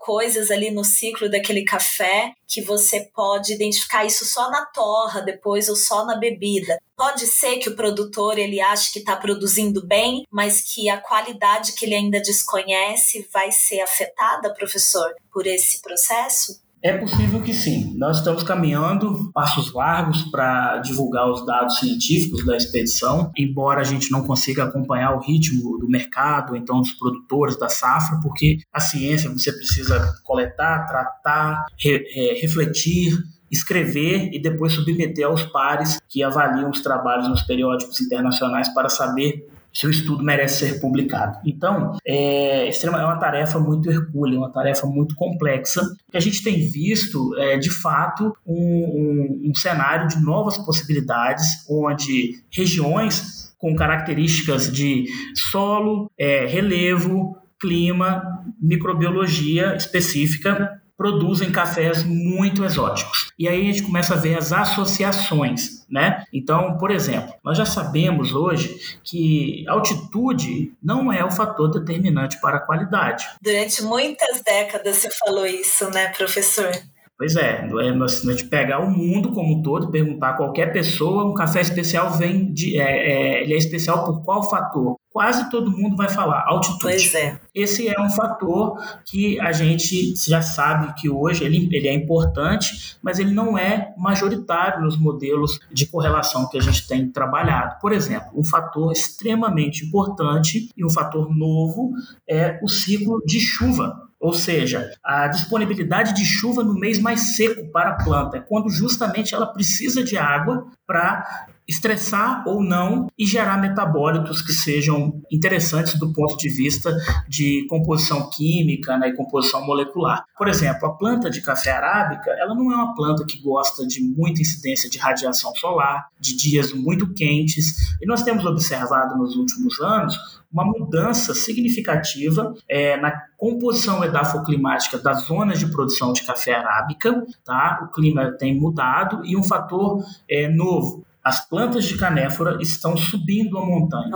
[0.00, 5.68] coisas ali no ciclo daquele café que você pode identificar isso só na torra depois
[5.68, 6.78] ou só na bebida.
[6.96, 11.72] Pode ser que o produtor ele ache que está produzindo bem, mas que a qualidade
[11.72, 16.60] que ele ainda desconhece vai ser afetada, professor, por esse processo?
[16.82, 17.94] É possível que sim.
[17.98, 24.10] Nós estamos caminhando passos largos para divulgar os dados científicos da expedição, embora a gente
[24.10, 29.28] não consiga acompanhar o ritmo do mercado, então dos produtores da safra, porque a ciência
[29.28, 33.12] você precisa coletar, tratar, re, é, refletir,
[33.50, 39.49] escrever e depois submeter aos pares que avaliam os trabalhos nos periódicos internacionais para saber
[39.72, 41.38] se o estudo merece ser publicado.
[41.44, 46.68] Então, é, é uma tarefa muito hercúlea, uma tarefa muito complexa, que a gente tem
[46.68, 54.72] visto, é, de fato, um, um, um cenário de novas possibilidades, onde regiões com características
[54.72, 55.04] de
[55.34, 63.30] solo, é, relevo, clima, microbiologia específica produzem cafés muito exóticos.
[63.38, 66.24] E aí a gente começa a ver as associações, né?
[66.30, 72.58] Então, por exemplo, nós já sabemos hoje que altitude não é o fator determinante para
[72.58, 73.24] a qualidade.
[73.40, 76.70] Durante muitas décadas você falou isso, né, professor?
[77.16, 77.66] Pois é,
[78.08, 81.62] se a gente pegar o mundo como um todo, perguntar a qualquer pessoa, um café
[81.62, 84.96] especial vem de, é, é, ele é especial por qual fator?
[85.10, 86.82] Quase todo mundo vai falar altitude.
[86.82, 87.40] Pois é.
[87.52, 92.96] Esse é um fator que a gente já sabe que hoje ele, ele é importante,
[93.02, 97.80] mas ele não é majoritário nos modelos de correlação que a gente tem trabalhado.
[97.80, 101.90] Por exemplo, um fator extremamente importante e um fator novo
[102.28, 104.10] é o ciclo de chuva.
[104.20, 108.68] Ou seja, a disponibilidade de chuva no mês mais seco para a planta é quando
[108.68, 115.98] justamente ela precisa de água para estressar ou não e gerar metabólitos que sejam interessantes
[115.98, 116.94] do ponto de vista
[117.28, 120.24] de composição química né, e composição molecular.
[120.36, 124.02] Por exemplo, a planta de café arábica, ela não é uma planta que gosta de
[124.02, 129.80] muita incidência de radiação solar, de dias muito quentes, e nós temos observado nos últimos
[129.80, 137.24] anos uma mudança significativa é, na composição edafoclimática das zonas de produção de café arábica.
[137.44, 137.80] Tá?
[137.84, 143.58] O clima tem mudado e um fator é, novo as plantas de canéfora estão subindo
[143.58, 144.10] a montanha.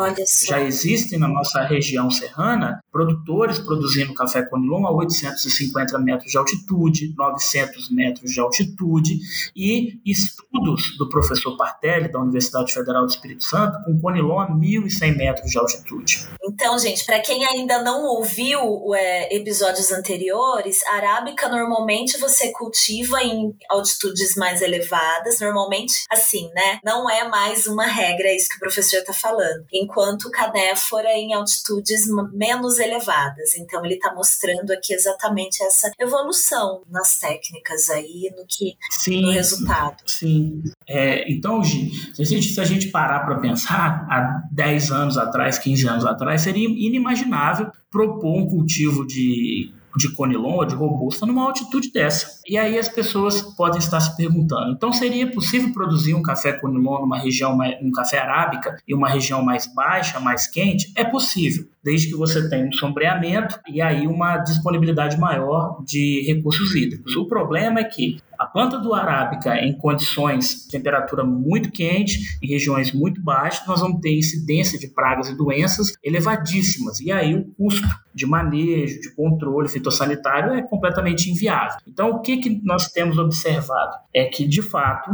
[0.47, 7.15] Já existem na nossa região serrana produtores produzindo café conilon a 850 metros de altitude,
[7.17, 9.19] 900 metros de altitude
[9.55, 15.17] e estudos do professor Partelli da Universidade Federal do Espírito Santo com conilon a 1.100
[15.17, 16.29] metros de altitude.
[16.43, 23.23] Então, gente, para quem ainda não ouviu é, episódios anteriores, a arábica normalmente você cultiva
[23.23, 26.79] em altitudes mais elevadas, normalmente assim, né?
[26.85, 29.67] Não não é mais uma regra, é isso que o professor está falando.
[29.73, 33.57] Enquanto canéfora em altitudes menos elevadas.
[33.57, 39.33] Então ele está mostrando aqui exatamente essa evolução nas técnicas aí, no que sim, no
[39.33, 39.97] resultado.
[40.07, 40.63] Sim.
[40.89, 41.91] É, então, se
[42.21, 46.43] a gente, se a gente parar para pensar, há 10 anos atrás, 15 anos atrás,
[46.43, 52.41] seria inimaginável propor um cultivo de de conilon ou de robusta numa altitude dessa.
[52.47, 57.01] E aí as pessoas podem estar se perguntando: então seria possível produzir um café conilon
[57.01, 60.93] numa região, um café arábica, em uma região mais baixa, mais quente?
[60.97, 66.75] É possível, desde que você tenha um sombreamento e aí uma disponibilidade maior de recursos
[66.75, 67.17] hídricos.
[67.17, 72.47] O problema é que a planta do arábica em condições de temperatura muito quente, em
[72.47, 77.01] regiões muito baixas, nós vamos ter incidência de pragas e doenças elevadíssimas.
[77.01, 81.79] E aí o custo de manejo, de controle fitossanitário é completamente inviável.
[81.87, 83.97] Então, o que, que nós temos observado?
[84.15, 85.11] É que, de fato,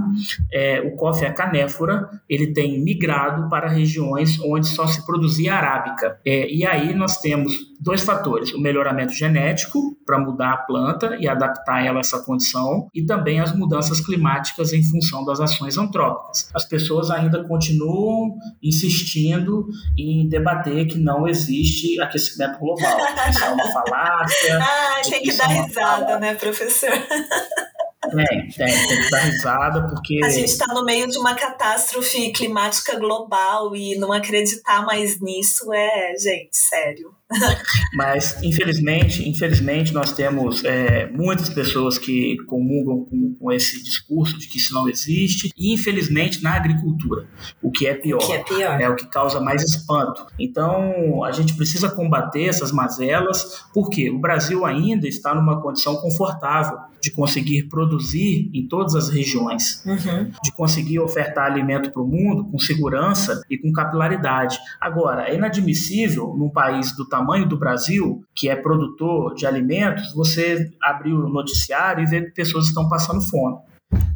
[0.52, 6.18] é, o coffee canéfora ele tem migrado para regiões onde só se produzia arábica.
[6.26, 11.26] É, e aí nós temos dois fatores: o melhoramento genético para mudar a planta e
[11.26, 16.48] adaptar ela a essa condição, e também as mudanças climáticas em função das ações antrópicas.
[16.54, 19.66] As pessoas ainda continuam insistindo
[19.98, 22.98] em debater que não existe aquecimento global.
[23.28, 24.58] Isso é uma falácia.
[24.62, 26.90] ah, tem que dar é risada, né, professor?
[28.10, 30.20] Tem, tem, tem que dar risada, porque.
[30.24, 35.72] A gente está no meio de uma catástrofe climática global e não acreditar mais nisso
[35.72, 37.14] é, gente, sério.
[37.94, 44.48] Mas, infelizmente, infelizmente, nós temos é, muitas pessoas que comungam com, com, esse discurso de
[44.48, 47.26] que isso não existe, e infelizmente na agricultura,
[47.62, 48.22] o que é pior.
[48.22, 48.80] O que é pior.
[48.80, 50.26] É o que causa mais espanto.
[50.38, 56.78] Então, a gente precisa combater essas mazelas, porque o Brasil ainda está numa condição confortável
[57.00, 60.30] de conseguir produzir em todas as regiões, uhum.
[60.42, 64.58] de conseguir ofertar alimento para o mundo com segurança e com capilaridade.
[64.80, 70.70] Agora, é inadmissível num país do tamanho do Brasil, que é produtor de alimentos, você
[70.82, 73.58] abrir o noticiário e ver que pessoas estão passando fome.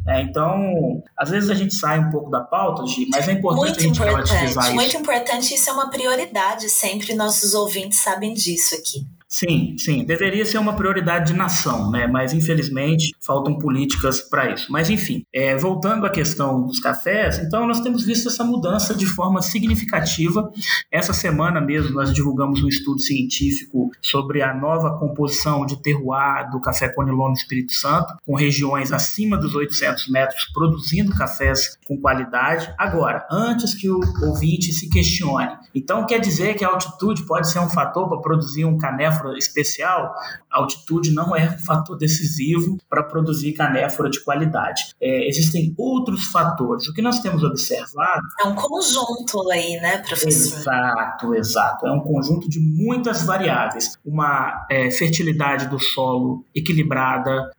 [0.07, 3.79] É, então, às vezes a gente sai um pouco da pauta, mas é importante muito
[3.79, 4.75] a gente importante, relativizar isso.
[4.75, 9.05] Muito importante, isso é uma prioridade sempre, nossos ouvintes sabem disso aqui.
[9.37, 12.07] Sim, sim, deveria ser uma prioridade de nação, né?
[12.07, 14.71] Mas infelizmente faltam políticas para isso.
[14.71, 19.05] Mas enfim, é, voltando à questão dos cafés, então nós temos visto essa mudança de
[19.05, 20.49] forma significativa.
[20.89, 26.61] Essa semana mesmo nós divulgamos um estudo científico sobre a nova composição de terroir do
[26.61, 32.73] café Conilon no Espírito Santo, com regiões acima dos 800 metros produzindo cafés com qualidade.
[32.77, 37.59] Agora, antes que o ouvinte se questione, então quer dizer que a altitude pode ser
[37.59, 40.13] um fator para produzir um canéforo especial,
[40.51, 44.95] a altitude não é um fator decisivo para produzir canéfora de qualidade.
[45.01, 46.87] É, existem outros fatores.
[46.87, 48.21] O que nós temos observado.
[48.41, 50.59] É um conjunto aí, né, professor?
[50.59, 51.87] Exato, exato.
[51.87, 53.97] É um conjunto de muitas variáveis.
[54.05, 57.49] Uma é, fertilidade do solo equilibrada,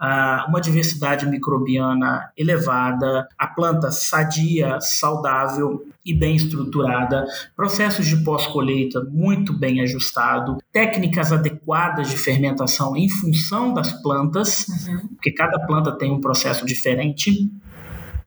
[0.49, 7.27] uma diversidade microbiana elevada, a planta sadia, saudável e bem estruturada,
[7.57, 15.09] processos de pós-colheita muito bem ajustado, técnicas adequadas de fermentação em função das plantas, uhum.
[15.09, 17.51] porque cada planta tem um processo diferente,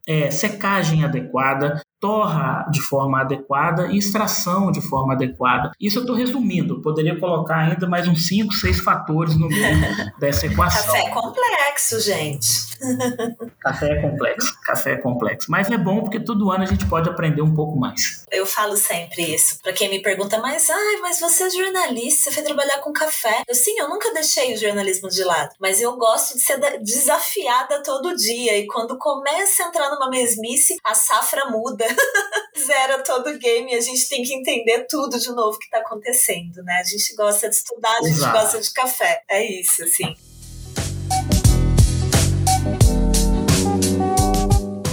[0.05, 5.71] é, secagem adequada, torra de forma adequada e extração de forma adequada.
[5.79, 9.79] Isso eu estou resumindo, poderia colocar ainda mais uns 5, 6 fatores no meio
[10.19, 10.85] dessa equação.
[10.85, 12.69] Café é complexo, gente.
[13.59, 15.51] café é complexo, café é complexo.
[15.51, 18.25] Mas é bom porque todo ano a gente pode aprender um pouco mais.
[18.31, 19.59] Eu falo sempre isso.
[19.61, 23.43] Para quem me pergunta, mas, ai, mas você é jornalista, você foi trabalhar com café.
[23.47, 27.83] Eu sim, eu nunca deixei o jornalismo de lado, mas eu gosto de ser desafiada
[27.83, 28.57] todo dia.
[28.57, 31.88] E quando começa a entrar numa mesmice, a safra muda
[32.57, 35.79] zera todo o game e a gente tem que entender tudo de novo que está
[35.79, 36.79] acontecendo, né?
[36.79, 38.37] A gente gosta de estudar, a gente Exato.
[38.39, 39.23] gosta de café.
[39.29, 40.15] É isso, assim.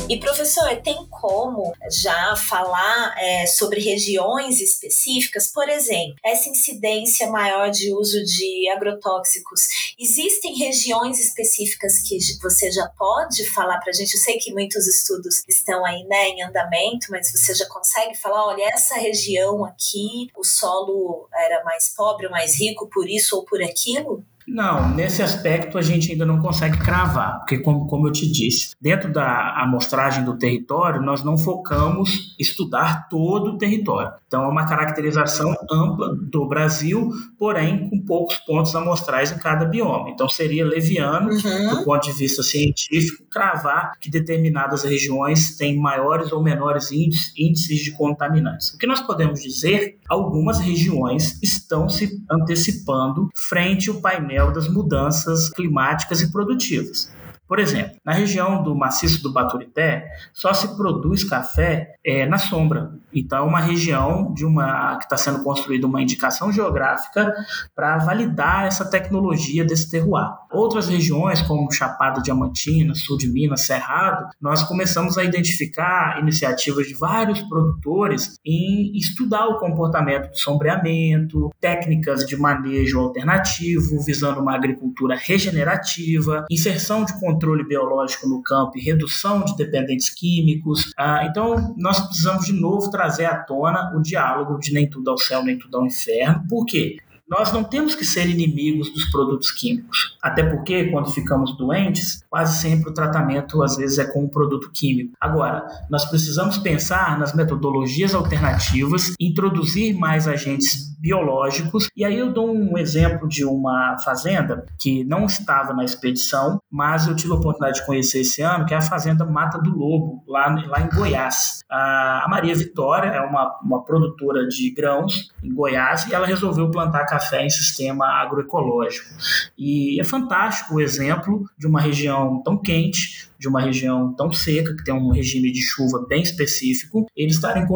[0.09, 5.50] E professor, tem como já falar é, sobre regiões específicas?
[5.50, 12.86] Por exemplo, essa incidência maior de uso de agrotóxicos, existem regiões específicas que você já
[12.96, 14.14] pode falar para a gente?
[14.14, 18.46] Eu sei que muitos estudos estão aí né, em andamento, mas você já consegue falar,
[18.46, 23.61] olha, essa região aqui, o solo era mais pobre mais rico por isso ou por
[23.61, 24.24] aquilo?
[24.47, 28.76] Não, nesse aspecto a gente ainda não consegue cravar, porque como, como eu te disse,
[28.80, 34.12] dentro da amostragem do território, nós não focamos estudar todo o território.
[34.37, 40.11] Então é uma caracterização ampla do Brasil, porém com poucos pontos amostrais em cada bioma.
[40.11, 41.70] Então seria leviano, uhum.
[41.70, 47.80] do ponto de vista científico, cravar que determinadas regiões têm maiores ou menores índices, índices
[47.80, 48.74] de contaminantes.
[48.74, 54.68] O que nós podemos dizer, algumas regiões estão se antecipando frente ao painel painel das
[54.68, 57.11] mudanças climáticas e produtivas.
[57.49, 62.93] Por exemplo, na região do maciço do Baturité, só se produz café é, na sombra.
[63.17, 67.35] Então, é uma região de uma que está sendo construída uma indicação geográfica
[67.75, 70.29] para validar essa tecnologia desse terroir.
[70.53, 76.95] Outras regiões, como Chapada Diamantina, sul de Minas, Cerrado, nós começamos a identificar iniciativas de
[76.95, 85.17] vários produtores em estudar o comportamento do sombreamento, técnicas de manejo alternativo, visando uma agricultura
[85.17, 90.93] regenerativa, inserção de controle biológico no campo e redução de dependentes químicos.
[90.97, 95.18] Ah, então, nós precisamos de novo trazer à tona o diálogo de nem tudo ao
[95.18, 96.44] céu, nem tudo ao inferno.
[96.48, 96.96] Por quê?
[97.29, 100.16] Nós não temos que ser inimigos dos produtos químicos.
[100.22, 104.70] Até porque, quando ficamos doentes, quase sempre o tratamento, às vezes, é com um produto
[104.72, 105.12] químico.
[105.20, 111.89] Agora, nós precisamos pensar nas metodologias alternativas, introduzir mais agentes biológicos.
[111.97, 117.07] E aí eu dou um exemplo de uma fazenda que não estava na expedição, mas
[117.07, 120.22] eu tive a oportunidade de conhecer esse ano, que é a Fazenda Mata do Lobo,
[120.27, 121.61] lá, lá em Goiás.
[121.70, 127.05] A Maria Vitória é uma, uma produtora de grãos em Goiás e ela resolveu plantar
[127.17, 129.09] café em sistema agroecológico.
[129.57, 134.75] E é fantástico o exemplo de uma região tão quente, de uma região tão seca,
[134.77, 137.67] que tem um regime de chuva bem específico, eles estarem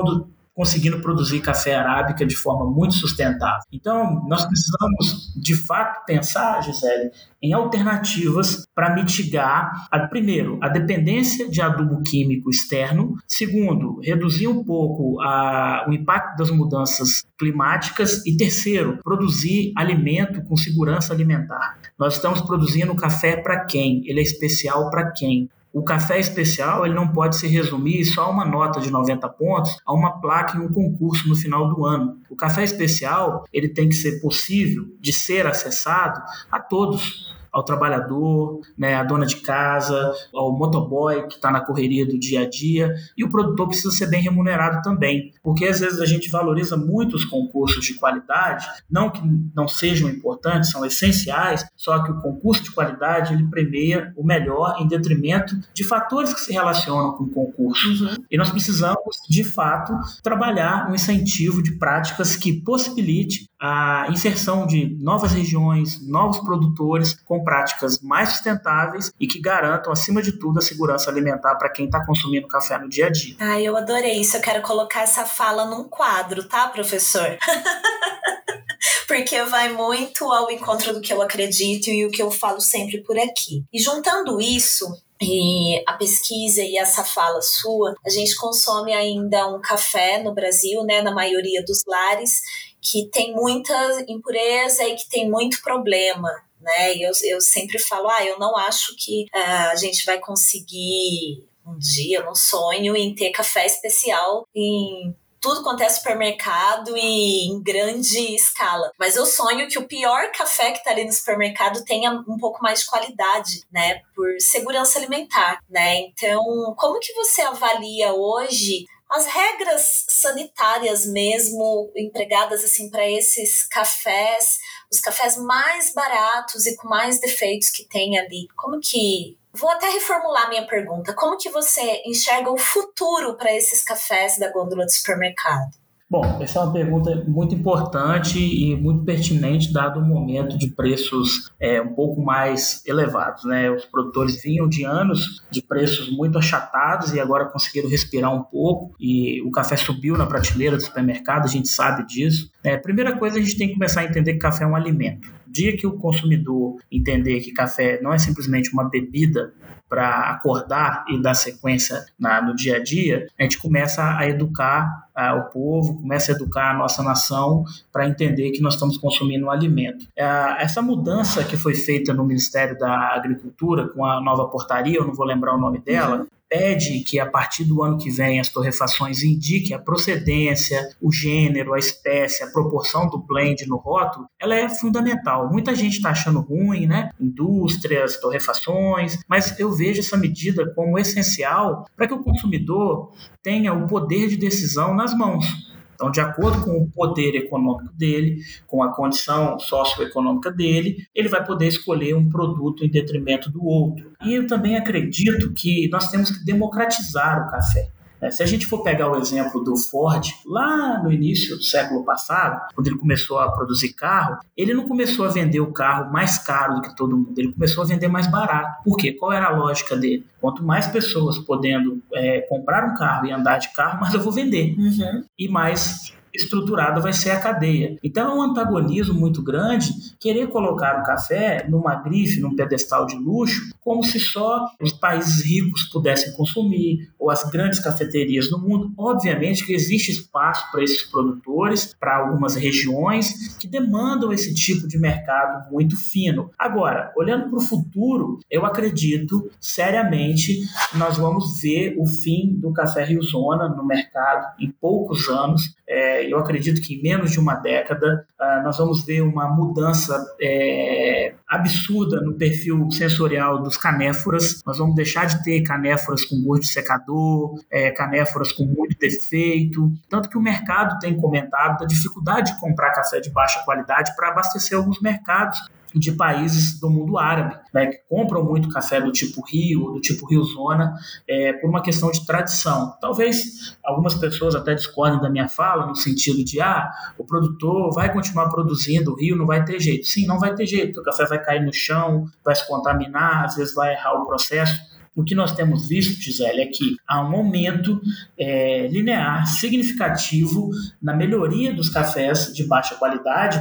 [0.61, 3.63] conseguindo produzir café arábica de forma muito sustentável.
[3.73, 7.11] Então, nós precisamos, de fato, pensar, Gisele,
[7.43, 14.63] em alternativas para mitigar, a, primeiro, a dependência de adubo químico externo, segundo, reduzir um
[14.63, 21.79] pouco a, o impacto das mudanças climáticas e, terceiro, produzir alimento com segurança alimentar.
[21.99, 24.03] Nós estamos produzindo café para quem?
[24.05, 25.49] Ele é especial para quem?
[25.73, 29.77] O café especial ele não pode se resumir só a uma nota de 90 pontos
[29.87, 32.19] a uma placa em um concurso no final do ano.
[32.29, 38.61] O café especial ele tem que ser possível de ser acessado a todos ao trabalhador,
[38.77, 42.95] né, à dona de casa, ao motoboy que está na correria do dia a dia.
[43.17, 47.17] E o produtor precisa ser bem remunerado também, porque às vezes a gente valoriza muito
[47.17, 49.21] os concursos de qualidade, não que
[49.55, 54.77] não sejam importantes, são essenciais, só que o concurso de qualidade ele premia o melhor
[54.81, 57.89] em detrimento de fatores que se relacionam com o concurso.
[57.89, 58.17] Uhum.
[58.31, 59.93] E nós precisamos, de fato,
[60.23, 67.45] trabalhar um incentivo de práticas que possibilite a inserção de novas regiões, novos produtores com
[67.45, 72.05] práticas mais sustentáveis e que garantam, acima de tudo, a segurança alimentar para quem está
[72.07, 73.37] consumindo café no dia a dia.
[73.39, 74.37] Ah, eu adorei isso.
[74.37, 77.37] Eu quero colocar essa fala num quadro, tá, professor?
[79.07, 83.03] porque vai muito ao encontro do que eu acredito e o que eu falo sempre
[83.03, 83.65] por aqui.
[83.73, 84.87] E juntando isso,
[85.21, 90.83] e a pesquisa e essa fala sua, a gente consome ainda um café no Brasil,
[90.85, 92.41] né, na maioria dos lares,
[92.81, 96.97] que tem muita impureza e que tem muito problema, né?
[96.97, 101.45] E eu, eu sempre falo, ah, eu não acho que uh, a gente vai conseguir
[101.67, 107.63] um dia, um sonho, em ter café especial em tudo quanto é supermercado e em
[107.63, 108.93] grande escala.
[108.99, 112.63] Mas eu sonho que o pior café que tá ali no supermercado tenha um pouco
[112.63, 114.03] mais de qualidade, né?
[114.15, 116.01] Por segurança alimentar, né?
[116.01, 116.43] Então,
[116.77, 124.59] como que você avalia hoje as regras sanitárias mesmo empregadas assim para esses cafés,
[124.91, 128.47] os cafés mais baratos e com mais defeitos que tem ali.
[128.57, 131.13] Como que Vou até reformular minha pergunta.
[131.13, 135.80] Como que você enxerga o futuro para esses cafés da gôndola do supermercado?
[136.11, 141.53] Bom, essa é uma pergunta muito importante e muito pertinente, dado o momento de preços
[141.61, 143.45] é, um pouco mais elevados.
[143.45, 143.71] Né?
[143.71, 148.93] Os produtores vinham de anos de preços muito achatados e agora conseguiram respirar um pouco
[148.99, 152.51] e o café subiu na prateleira do supermercado, a gente sabe disso.
[152.65, 155.29] É, primeira coisa, a gente tem que começar a entender que café é um alimento.
[155.51, 159.53] Dia que o consumidor entender que café não é simplesmente uma bebida
[159.91, 165.09] para acordar e dar sequência na, no dia a dia, a gente começa a educar
[165.13, 169.47] ah, o povo, começa a educar a nossa nação para entender que nós estamos consumindo
[169.47, 170.07] um alimento.
[170.17, 175.05] Ah, essa mudança que foi feita no Ministério da Agricultura com a nova portaria, eu
[175.05, 178.49] não vou lembrar o nome dela, pede que a partir do ano que vem as
[178.49, 184.57] torrefações indiquem a procedência, o gênero, a espécie, a proporção do blend no rótulo, ela
[184.57, 185.49] é fundamental.
[185.49, 187.11] Muita gente está achando ruim, né?
[187.21, 193.87] Indústrias, torrefações, mas eu vejo essa medida como essencial para que o consumidor tenha o
[193.87, 195.70] poder de decisão nas mãos.
[196.01, 201.45] Então, de acordo com o poder econômico dele, com a condição socioeconômica dele, ele vai
[201.45, 204.11] poder escolher um produto em detrimento do outro.
[204.25, 207.91] E eu também acredito que nós temos que democratizar o café.
[208.21, 212.05] É, se a gente for pegar o exemplo do Ford, lá no início do século
[212.05, 216.39] passado, quando ele começou a produzir carro, ele não começou a vender o carro mais
[216.39, 218.83] caro do que todo mundo, ele começou a vender mais barato.
[218.85, 219.13] Por quê?
[219.13, 220.27] Qual era a lógica dele?
[220.41, 224.33] Quanto mais pessoas podendo é, comprar um carro e andar de carro, mais eu vou
[224.33, 224.75] vender.
[224.79, 225.25] Uhum.
[225.39, 227.97] E mais estruturada vai ser a cadeia.
[228.03, 233.17] Então é um antagonismo muito grande querer colocar o café numa grife, num pedestal de
[233.17, 238.93] luxo, como se só os países ricos pudessem consumir, ou as grandes cafeterias no mundo.
[238.97, 244.99] Obviamente que existe espaço para esses produtores, para algumas regiões que demandam esse tipo de
[244.99, 246.51] mercado muito fino.
[246.59, 250.61] Agora, olhando para o futuro, eu acredito seriamente
[250.91, 255.75] que nós vamos ver o fim do café Rio Zona no mercado em poucos anos.
[255.93, 260.25] É, eu acredito que em menos de uma década uh, nós vamos ver uma mudança
[260.41, 264.63] é, absurda no perfil sensorial dos canéforas.
[264.65, 269.93] Nós vamos deixar de ter canéforas com gosto de secador, é, canéforas com muito defeito.
[270.09, 274.29] Tanto que o mercado tem comentado da dificuldade de comprar café de baixa qualidade para
[274.29, 275.59] abastecer alguns mercados
[275.95, 280.27] de países do mundo árabe, né, que compram muito café do tipo Rio, do tipo
[280.27, 280.95] Rio Zona,
[281.29, 282.95] é, por uma questão de tradição.
[283.01, 288.13] Talvez algumas pessoas até discordem da minha fala, no sentido de, ah, o produtor vai
[288.13, 290.07] continuar produzindo, o Rio não vai ter jeito.
[290.07, 293.57] Sim, não vai ter jeito, o café vai cair no chão, vai se contaminar, às
[293.57, 294.91] vezes vai errar o processo.
[295.15, 298.01] O que nós temos visto, Gisele, é que há um aumento
[298.39, 300.71] é, linear significativo
[301.03, 303.61] na melhoria dos cafés de baixa qualidade,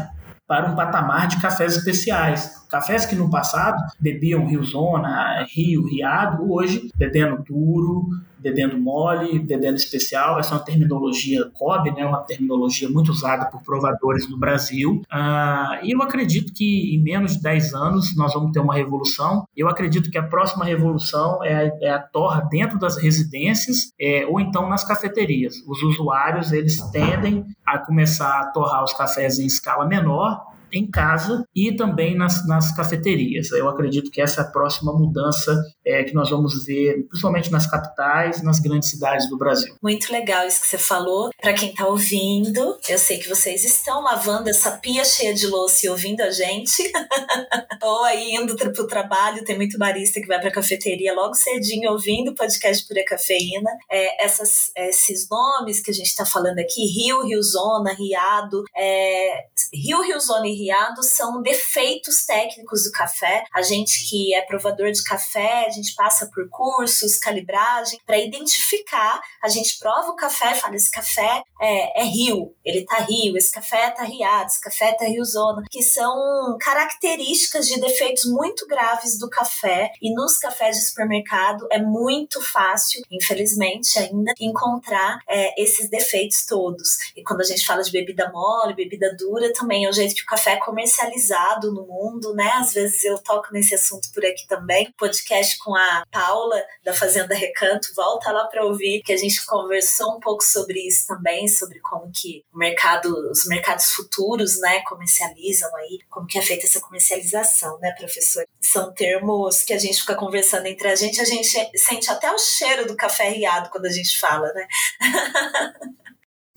[0.50, 2.59] para um patamar de cafés especiais.
[2.70, 8.10] Cafés que no passado bebiam Rio Zona, Rio, Riado, hoje bebendo duro,
[8.40, 10.40] bebendo mole, bebendo especial.
[10.40, 15.02] Essa é uma terminologia COB, né, uma terminologia muito usada por provadores no Brasil.
[15.12, 19.46] Uh, e eu acredito que em menos de 10 anos nós vamos ter uma revolução.
[19.56, 24.26] Eu acredito que a próxima revolução é a, é a torra dentro das residências é,
[24.26, 25.56] ou então nas cafeterias.
[25.68, 31.44] Os usuários eles tendem a começar a torrar os cafés em escala menor em casa
[31.56, 33.52] e também nas, nas cafeterias.
[33.52, 37.68] Eu acredito que essa é a próxima mudança é, que nós vamos ver, principalmente nas
[37.68, 39.76] capitais, nas grandes cidades do Brasil.
[39.82, 41.30] Muito legal isso que você falou.
[41.42, 45.86] Para quem está ouvindo, eu sei que vocês estão lavando essa pia cheia de louça
[45.86, 46.92] e ouvindo a gente,
[47.82, 49.44] ou aí indo para o trabalho.
[49.44, 53.72] Tem muito barista que vai para a cafeteria logo cedinho ouvindo o podcast Pura Cafeína.
[53.90, 59.46] É, essas, esses nomes que a gente está falando aqui, Rio, Rio Zona, Riado, é,
[59.74, 63.46] Rio, Rio Zona e Riado são defeitos técnicos do café.
[63.54, 69.22] A gente que é provador de café, a gente passa por cursos, calibragem, para identificar.
[69.42, 73.52] A gente prova o café fala: esse café é, é rio, ele tá rio, esse
[73.52, 79.30] café tá riado, esse café tá riozona, que são características de defeitos muito graves do
[79.30, 79.92] café.
[80.02, 86.98] E nos cafés de supermercado é muito fácil, infelizmente, ainda encontrar é, esses defeitos todos.
[87.16, 90.24] E quando a gente fala de bebida mole, bebida dura, também é o jeito que
[90.24, 92.52] o café café comercializado no mundo, né?
[92.56, 94.92] Às vezes eu toco nesse assunto por aqui também.
[94.98, 100.16] Podcast com a Paula da Fazenda Recanto, volta lá para ouvir que a gente conversou
[100.16, 105.70] um pouco sobre isso também, sobre como que o mercado, os mercados futuros, né, comercializam
[105.76, 108.46] aí, como que é feita essa comercialização, né, professor?
[108.60, 112.38] São termos que a gente fica conversando entre a gente, a gente sente até o
[112.38, 114.68] cheiro do café riado quando a gente fala, né?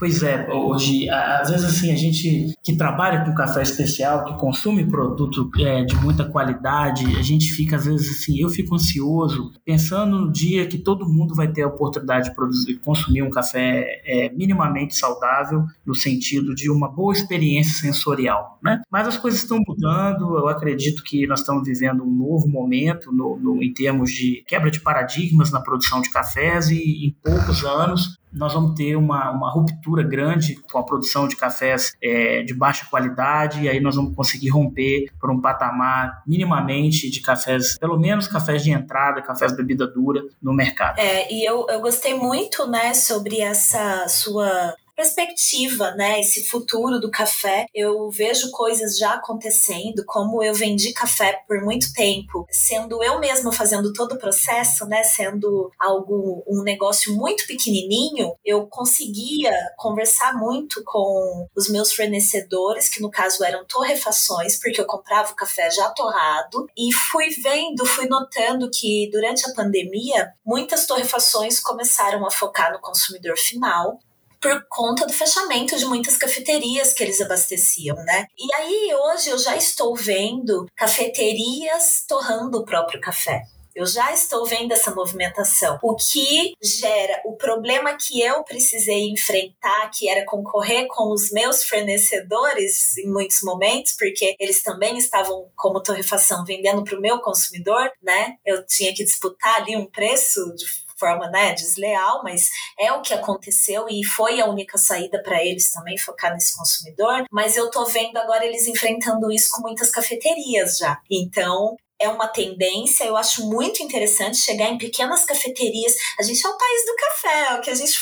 [0.03, 4.85] Pois é, hoje, às vezes assim, a gente que trabalha com café especial, que consome
[4.85, 10.19] produto é, de muita qualidade, a gente fica, às vezes assim, eu fico ansioso pensando
[10.19, 14.29] no dia que todo mundo vai ter a oportunidade de produzir, consumir um café é,
[14.31, 18.83] minimamente saudável, no sentido de uma boa experiência sensorial, né?
[18.91, 23.39] Mas as coisas estão mudando, eu acredito que nós estamos vivendo um novo momento no,
[23.39, 28.21] no, em termos de quebra de paradigmas na produção de cafés e em poucos anos
[28.33, 32.87] nós vamos ter uma, uma ruptura grande com a produção de cafés é, de baixa
[32.89, 38.27] qualidade, e aí nós vamos conseguir romper por um patamar minimamente de cafés, pelo menos
[38.27, 40.99] cafés de entrada, cafés bebida dura no mercado.
[40.99, 46.21] É, e eu, eu gostei muito, né, sobre essa sua perspectiva, né?
[46.21, 47.67] Esse futuro do café.
[47.75, 53.53] Eu vejo coisas já acontecendo, como eu vendi café por muito tempo, sendo eu mesma
[53.53, 55.03] fazendo todo o processo, né?
[55.03, 63.03] Sendo algo, um negócio muito pequenininho, eu conseguia conversar muito com os meus fornecedores, que
[63.03, 68.07] no caso eram torrefações, porque eu comprava o café já torrado, e fui vendo, fui
[68.07, 73.99] notando que durante a pandemia, muitas torrefações começaram a focar no consumidor final
[74.43, 78.27] por conta do fechamento de muitas cafeterias que eles abasteciam, né?
[78.37, 83.43] E aí hoje eu já estou vendo cafeterias torrando o próprio café.
[83.75, 85.79] Eu já estou vendo essa movimentação.
[85.83, 91.65] O que gera o problema que eu precisei enfrentar, que era concorrer com os meus
[91.65, 97.91] fornecedores em muitos momentos, porque eles também estavam, como torrefação, vendendo para o meu consumidor,
[98.03, 98.35] né?
[98.45, 100.67] Eu tinha que disputar ali um preço de
[101.03, 102.49] forma né, desleal, mas
[102.79, 107.25] é o que aconteceu e foi a única saída para eles também focar nesse consumidor.
[107.29, 111.01] Mas eu tô vendo agora eles enfrentando isso com muitas cafeterias já.
[111.11, 115.95] Então, é uma tendência, eu acho muito interessante chegar em pequenas cafeterias.
[116.19, 117.93] A gente é o país do café, é o que a gente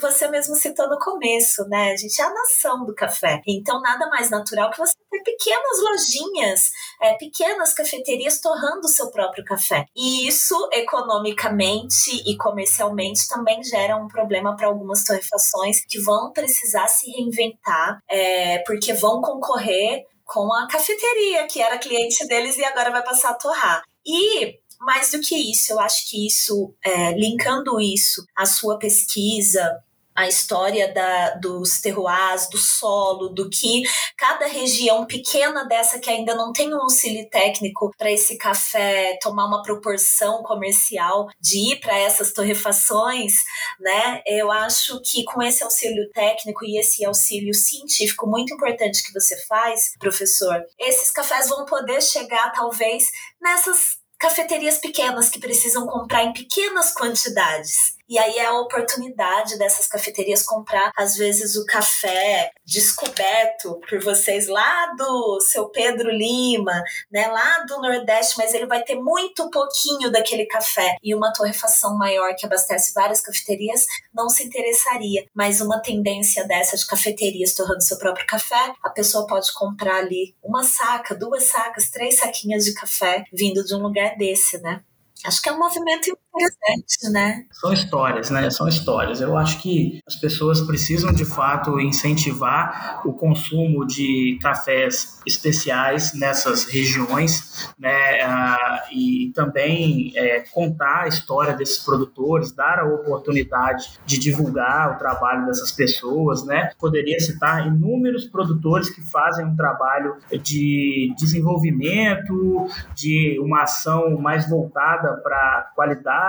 [0.00, 1.92] você mesmo citou no começo, né?
[1.92, 3.42] A gente é a nação do café.
[3.46, 6.70] Então nada mais natural que você ter pequenas lojinhas,
[7.02, 9.84] é, pequenas cafeterias torrando o seu próprio café.
[9.94, 16.86] E isso economicamente e comercialmente também gera um problema para algumas torrefações que vão precisar
[16.88, 22.92] se reinventar, é, porque vão concorrer com a cafeteria, que era cliente deles e agora
[22.92, 23.82] vai passar a torrar.
[24.06, 29.76] E mais do que isso, eu acho que isso, é, linkando isso à sua pesquisa,
[30.14, 33.82] a história da, dos terroirs, do solo, do que
[34.16, 39.46] cada região pequena dessa que ainda não tem um auxílio técnico para esse café tomar
[39.46, 43.32] uma proporção comercial de ir para essas torrefações,
[43.78, 44.22] né?
[44.26, 49.36] Eu acho que com esse auxílio técnico e esse auxílio científico muito importante que você
[49.46, 53.04] faz, professor, esses cafés vão poder chegar talvez
[53.40, 57.98] nessas cafeterias pequenas que precisam comprar em pequenas quantidades.
[58.10, 64.48] E aí é a oportunidade dessas cafeterias comprar, às vezes, o café descoberto por vocês
[64.48, 67.28] lá do seu Pedro Lima, né?
[67.28, 70.96] Lá do Nordeste, mas ele vai ter muito pouquinho daquele café.
[71.00, 75.26] E uma torrefação maior que abastece várias cafeterias não se interessaria.
[75.32, 80.34] Mas uma tendência dessa de cafeterias torrando seu próprio café, a pessoa pode comprar ali
[80.42, 84.82] uma saca, duas sacas, três saquinhas de café vindo de um lugar desse, né?
[85.24, 87.44] Acho que é um movimento interessante, né?
[87.52, 88.50] São histórias, né?
[88.50, 89.20] São histórias.
[89.20, 96.64] Eu acho que as pessoas precisam, de fato, incentivar o consumo de cafés especiais nessas
[96.64, 98.22] regiões, né?
[98.22, 104.98] Ah, e também é, contar a história desses produtores, dar a oportunidade de divulgar o
[104.98, 106.70] trabalho dessas pessoas, né?
[106.78, 115.16] Poderia citar inúmeros produtores que fazem um trabalho de desenvolvimento, de uma ação mais voltada
[115.22, 116.19] para qualidade,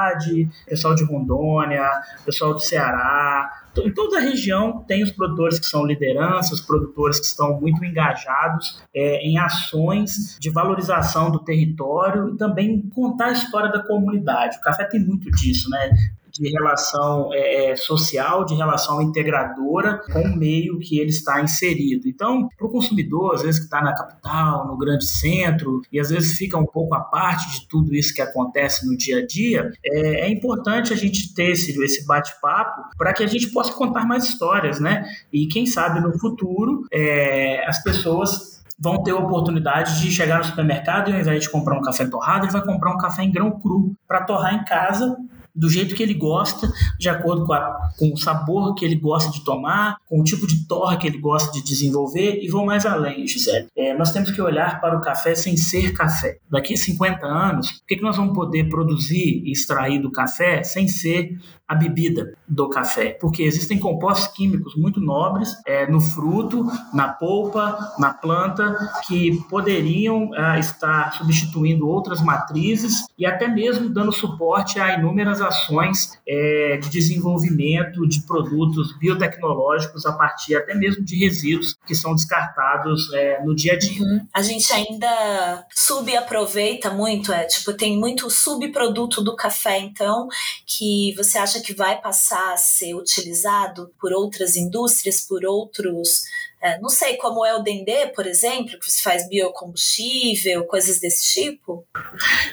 [0.67, 1.89] pessoal de Rondônia,
[2.25, 7.25] pessoal do Ceará, em toda a região tem os produtores que são lideranças, produtores que
[7.25, 13.71] estão muito engajados é, em ações de valorização do território e também contar a história
[13.71, 14.57] da comunidade.
[14.57, 15.89] O café tem muito disso, né?
[16.31, 22.07] De relação é, é, social, de relação integradora com o meio que ele está inserido.
[22.07, 26.09] Então, para o consumidor, às vezes que está na capital, no grande centro, e às
[26.09, 29.71] vezes fica um pouco à parte de tudo isso que acontece no dia a dia,
[29.83, 34.05] é, é importante a gente ter esse, esse bate-papo para que a gente possa contar
[34.05, 35.05] mais histórias, né?
[35.31, 40.45] E quem sabe no futuro é, as pessoas vão ter a oportunidade de chegar no
[40.45, 43.31] supermercado e ao invés de comprar um café torrado, ele vai comprar um café em
[43.31, 45.15] grão cru para torrar em casa
[45.55, 49.31] do jeito que ele gosta, de acordo com, a, com o sabor que ele gosta
[49.31, 52.85] de tomar, com o tipo de torra que ele gosta de desenvolver e vou mais
[52.85, 53.67] além, Gisele.
[53.75, 56.37] É, nós temos que olhar para o café sem ser café.
[56.49, 60.63] Daqui a 50 anos, o que, que nós vamos poder produzir e extrair do café
[60.63, 61.37] sem ser
[61.71, 67.93] a bebida do café, porque existem compostos químicos muito nobres é, no fruto, na polpa,
[67.97, 68.75] na planta,
[69.07, 76.19] que poderiam é, estar substituindo outras matrizes e até mesmo dando suporte a inúmeras ações
[76.27, 83.11] é, de desenvolvimento de produtos biotecnológicos a partir até mesmo de resíduos que são descartados
[83.13, 84.01] é, no dia a dia.
[84.01, 84.27] Uhum.
[84.33, 90.27] A gente ainda subaproveita muito, é tipo tem muito subproduto do café, então
[90.65, 96.23] que você acha que vai passar a ser utilizado por outras indústrias, por outros
[96.61, 101.33] é, não sei, como é o Dendê, por exemplo, que você faz biocombustível, coisas desse
[101.33, 101.85] tipo?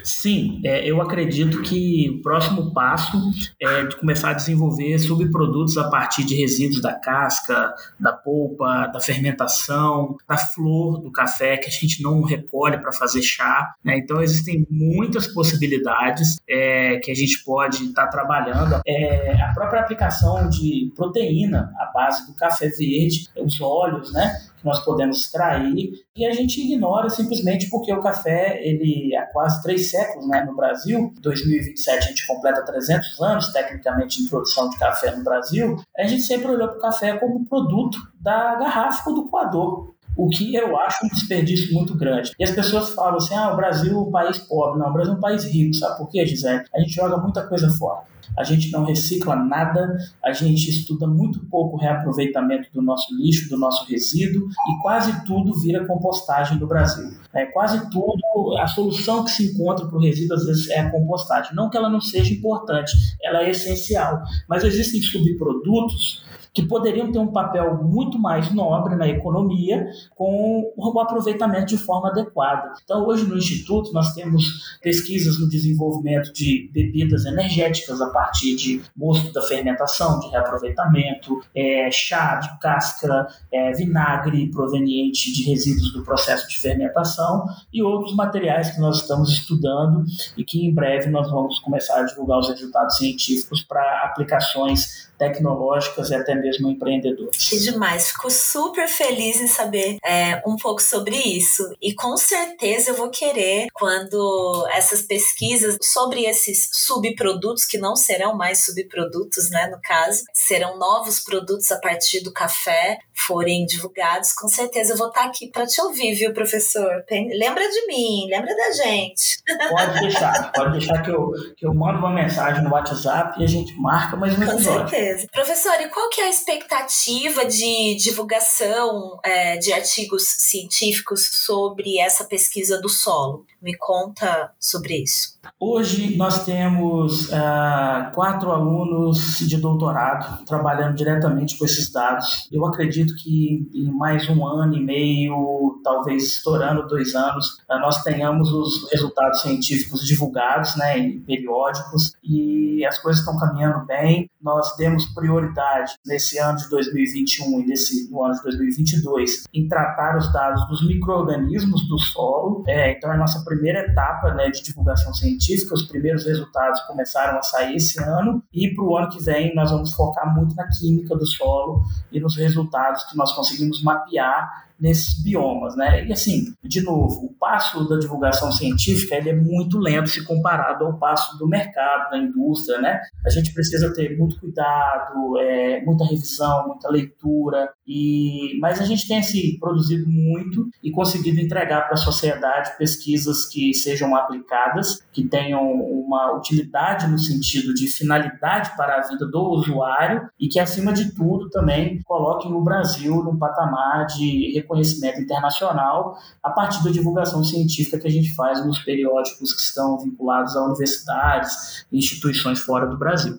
[0.02, 3.18] Sim, é, eu acredito que o próximo passo
[3.60, 9.00] é de começar a desenvolver subprodutos a partir de resíduos da casca, da polpa, da
[9.00, 13.74] fermentação, da flor do café que a gente não recolhe para fazer chá.
[13.84, 13.98] Né?
[13.98, 18.80] Então, existem muitas possibilidades é, que a gente pode estar tá trabalhando.
[18.86, 24.64] É, a própria aplicação de proteína à base do café verde, os óleos, né, que
[24.64, 29.90] nós podemos extrair e a gente ignora simplesmente porque o café, ele há quase três
[29.90, 35.14] séculos né, no Brasil, 2027 a gente completa 300 anos, tecnicamente, de introdução de café
[35.14, 39.28] no Brasil, a gente sempre olhou para o café como produto da garrafa ou do
[39.28, 42.32] coador o que eu acho um desperdício muito grande.
[42.36, 44.80] E as pessoas falam assim: ah, o Brasil é um país pobre.
[44.80, 45.74] Não, o Brasil é um país rico.
[45.74, 46.64] Sabe por quê, Gisele?
[46.74, 48.02] A gente joga muita coisa fora
[48.36, 53.48] a gente não recicla nada, a gente estuda muito pouco o reaproveitamento do nosso lixo,
[53.48, 57.12] do nosso resíduo, e quase tudo vira compostagem no Brasil.
[57.34, 60.90] É, quase tudo, a solução que se encontra para o resíduo às vezes é a
[60.90, 61.54] compostagem.
[61.54, 67.18] Não que ela não seja importante, ela é essencial, mas existem subprodutos que poderiam ter
[67.18, 72.72] um papel muito mais nobre na economia com o aproveitamento de forma adequada.
[72.82, 78.82] Então, hoje no Instituto, nós temos pesquisas no desenvolvimento de bebidas energéticas a partir de
[78.96, 86.02] mosto da fermentação, de reaproveitamento, é, chá de casca, é, vinagre proveniente de resíduos do
[86.02, 90.04] processo de fermentação e outros materiais que nós estamos estudando
[90.36, 96.10] e que em breve nós vamos começar a divulgar os resultados científicos para aplicações tecnológicas
[96.10, 97.36] e até mesmo empreendedoras.
[97.36, 101.62] Que demais, fico super feliz em saber é, um pouco sobre isso.
[101.80, 108.36] E com certeza eu vou querer, quando essas pesquisas sobre esses subprodutos, que não serão
[108.36, 114.48] mais subprodutos, né, no caso, serão novos produtos a partir do café, forem divulgados, com
[114.48, 117.04] certeza eu vou estar aqui para te ouvir, viu, professor?
[117.10, 119.42] Lembra de mim, lembra da gente.
[119.68, 123.48] Pode deixar, pode deixar que eu, que eu mando uma mensagem no WhatsApp e a
[123.48, 124.82] gente marca mais um episódio.
[124.82, 125.28] Com certeza certeza.
[125.32, 132.24] Professor, e qual que é a expectativa de divulgação é, de artigos científicos sobre essa
[132.24, 133.46] pesquisa do solo?
[133.60, 135.38] Me conta sobre isso.
[135.58, 142.48] Hoje nós temos uh, quatro alunos de doutorado trabalhando diretamente com esses dados.
[142.52, 148.02] Eu acredito que em mais um ano e meio, talvez estourando dois anos, uh, nós
[148.02, 154.30] tenhamos os resultados científicos divulgados né, em periódicos e as coisas estão caminhando bem.
[154.40, 160.16] Nós demos prioridade nesse ano de 2021 e nesse no ano de 2022 em tratar
[160.16, 162.64] os dados dos micro-organismos do solo.
[162.66, 165.74] É, então, é a nossa primeira etapa né, de divulgação científica.
[165.74, 169.70] Os primeiros resultados começaram a sair esse ano e para o ano que vem nós
[169.70, 175.22] vamos focar muito na química do solo e nos resultados que nós conseguimos mapear nesses
[175.22, 176.06] biomas, né?
[176.06, 180.84] E assim, de novo, o passo da divulgação científica ele é muito lento se comparado
[180.84, 183.00] ao passo do mercado, da indústria, né?
[183.26, 189.08] A gente precisa ter muito cuidado, é, muita revisão, muita leitura, e mas a gente
[189.08, 195.24] tem assim produzido muito e conseguido entregar para a sociedade pesquisas que sejam aplicadas, que
[195.24, 200.92] tenham uma utilidade no sentido de finalidade para a vida do usuário e que acima
[200.92, 207.42] de tudo também coloquem o Brasil num patamar de reconhecimento internacional a partir da divulgação
[207.42, 212.86] científica que a gente faz nos periódicos que estão vinculados a universidades e instituições fora
[212.86, 213.38] do Brasil.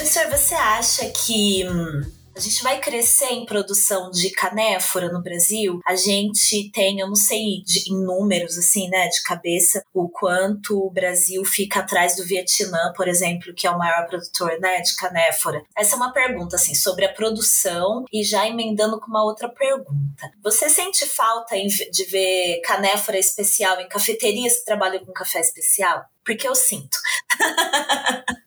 [0.00, 2.00] Professor, você acha que hum,
[2.34, 5.78] A gente vai crescer em produção de canéfora no Brasil.
[5.86, 10.78] A gente tem, eu não sei de, em números assim, né, de cabeça, o quanto
[10.78, 14.96] o Brasil fica atrás do Vietnã, por exemplo, que é o maior produtor, né, de
[14.96, 15.62] canéfora.
[15.76, 20.32] Essa é uma pergunta assim sobre a produção e já emendando com uma outra pergunta.
[20.42, 26.06] Você sente falta de ver canéfora especial em cafeterias que trabalham com café especial?
[26.24, 26.96] Porque eu sinto.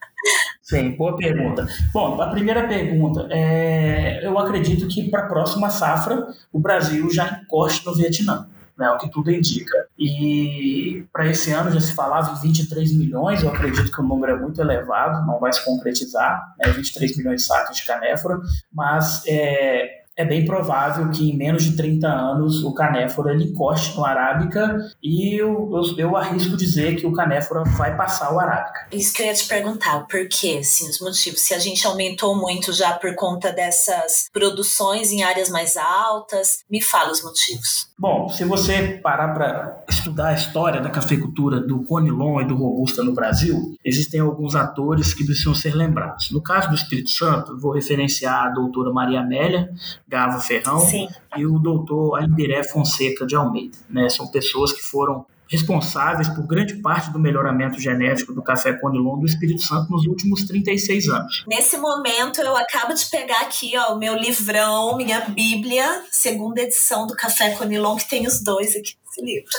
[0.74, 1.67] Sim, boa pergunta.
[1.93, 7.41] Bom, a primeira pergunta, é, eu acredito que para a próxima safra o Brasil já
[7.43, 9.88] encoste no Vietnã, né, o que tudo indica.
[9.99, 14.34] E para esse ano já se falava em 23 milhões, eu acredito que o número
[14.34, 18.39] é muito elevado, não vai se concretizar, né, 23 milhões de sacas de canéfora,
[18.74, 23.95] mas é, é bem provável que em menos de 30 anos o canéfora ele encoste
[23.95, 28.88] no arábica e eu, eu, eu, arrisco dizer que o canéfora vai passar o arábica.
[28.91, 31.41] Isso que eu ia te perguntar, por quê, assim, os motivos?
[31.41, 36.82] Se a gente aumentou muito já por conta dessas produções em áreas mais altas, me
[36.82, 37.88] fala os motivos.
[37.97, 43.03] Bom, se você parar para estudar a história da cafeicultura do Conilon e do Robusta
[43.03, 46.30] no Brasil, existem alguns atores que precisam ser lembrados.
[46.30, 49.70] No caso do Espírito Santo, vou referenciar a doutora Maria Amélia,
[50.14, 51.07] Gavo Ferrão Sim.
[51.36, 53.76] e o doutor Aindiré Fonseca de Almeida.
[53.89, 54.07] Né?
[54.09, 59.26] São pessoas que foram responsáveis por grande parte do melhoramento genético do café Conilon do
[59.26, 61.43] Espírito Santo nos últimos 36 anos.
[61.47, 67.07] Nesse momento, eu acabo de pegar aqui ó, o meu livrão, minha Bíblia, segunda edição
[67.07, 69.49] do Café Conilon, que tem os dois aqui livro.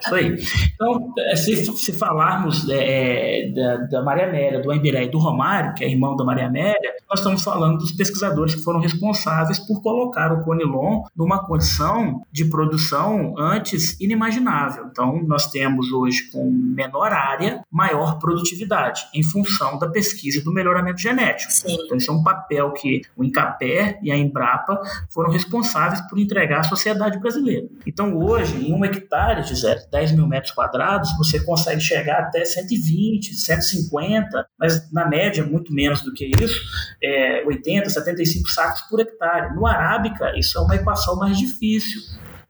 [0.00, 0.36] Isso aí.
[0.74, 5.74] Então, é, se, se falarmos é, da, da, Maria Amélia, do Embiré e do Romário,
[5.74, 9.82] que é irmão da Maria Amélia, nós estamos falando dos pesquisadores que foram responsáveis por
[9.82, 14.86] colocar o Conilon numa condição de produção antes inimaginável.
[14.90, 20.52] Então, nós temos hoje, com menor área, maior produtividade, em função da pesquisa e do
[20.52, 21.52] melhoramento genético.
[21.52, 21.76] Sim.
[21.84, 24.80] Então, isso é um papel que o INCAPER e a Embrapa
[25.10, 27.66] foram responsáveis por entregar à sociedade brasileira.
[27.86, 34.46] Então, hoje, um hectare, Gisele, 10 mil metros quadrados, você consegue chegar até 120, 150,
[34.58, 36.60] mas na média muito menos do que isso,
[37.02, 39.54] é 80, 75 sacos por hectare.
[39.54, 42.00] No Arábica, isso é uma equação mais difícil.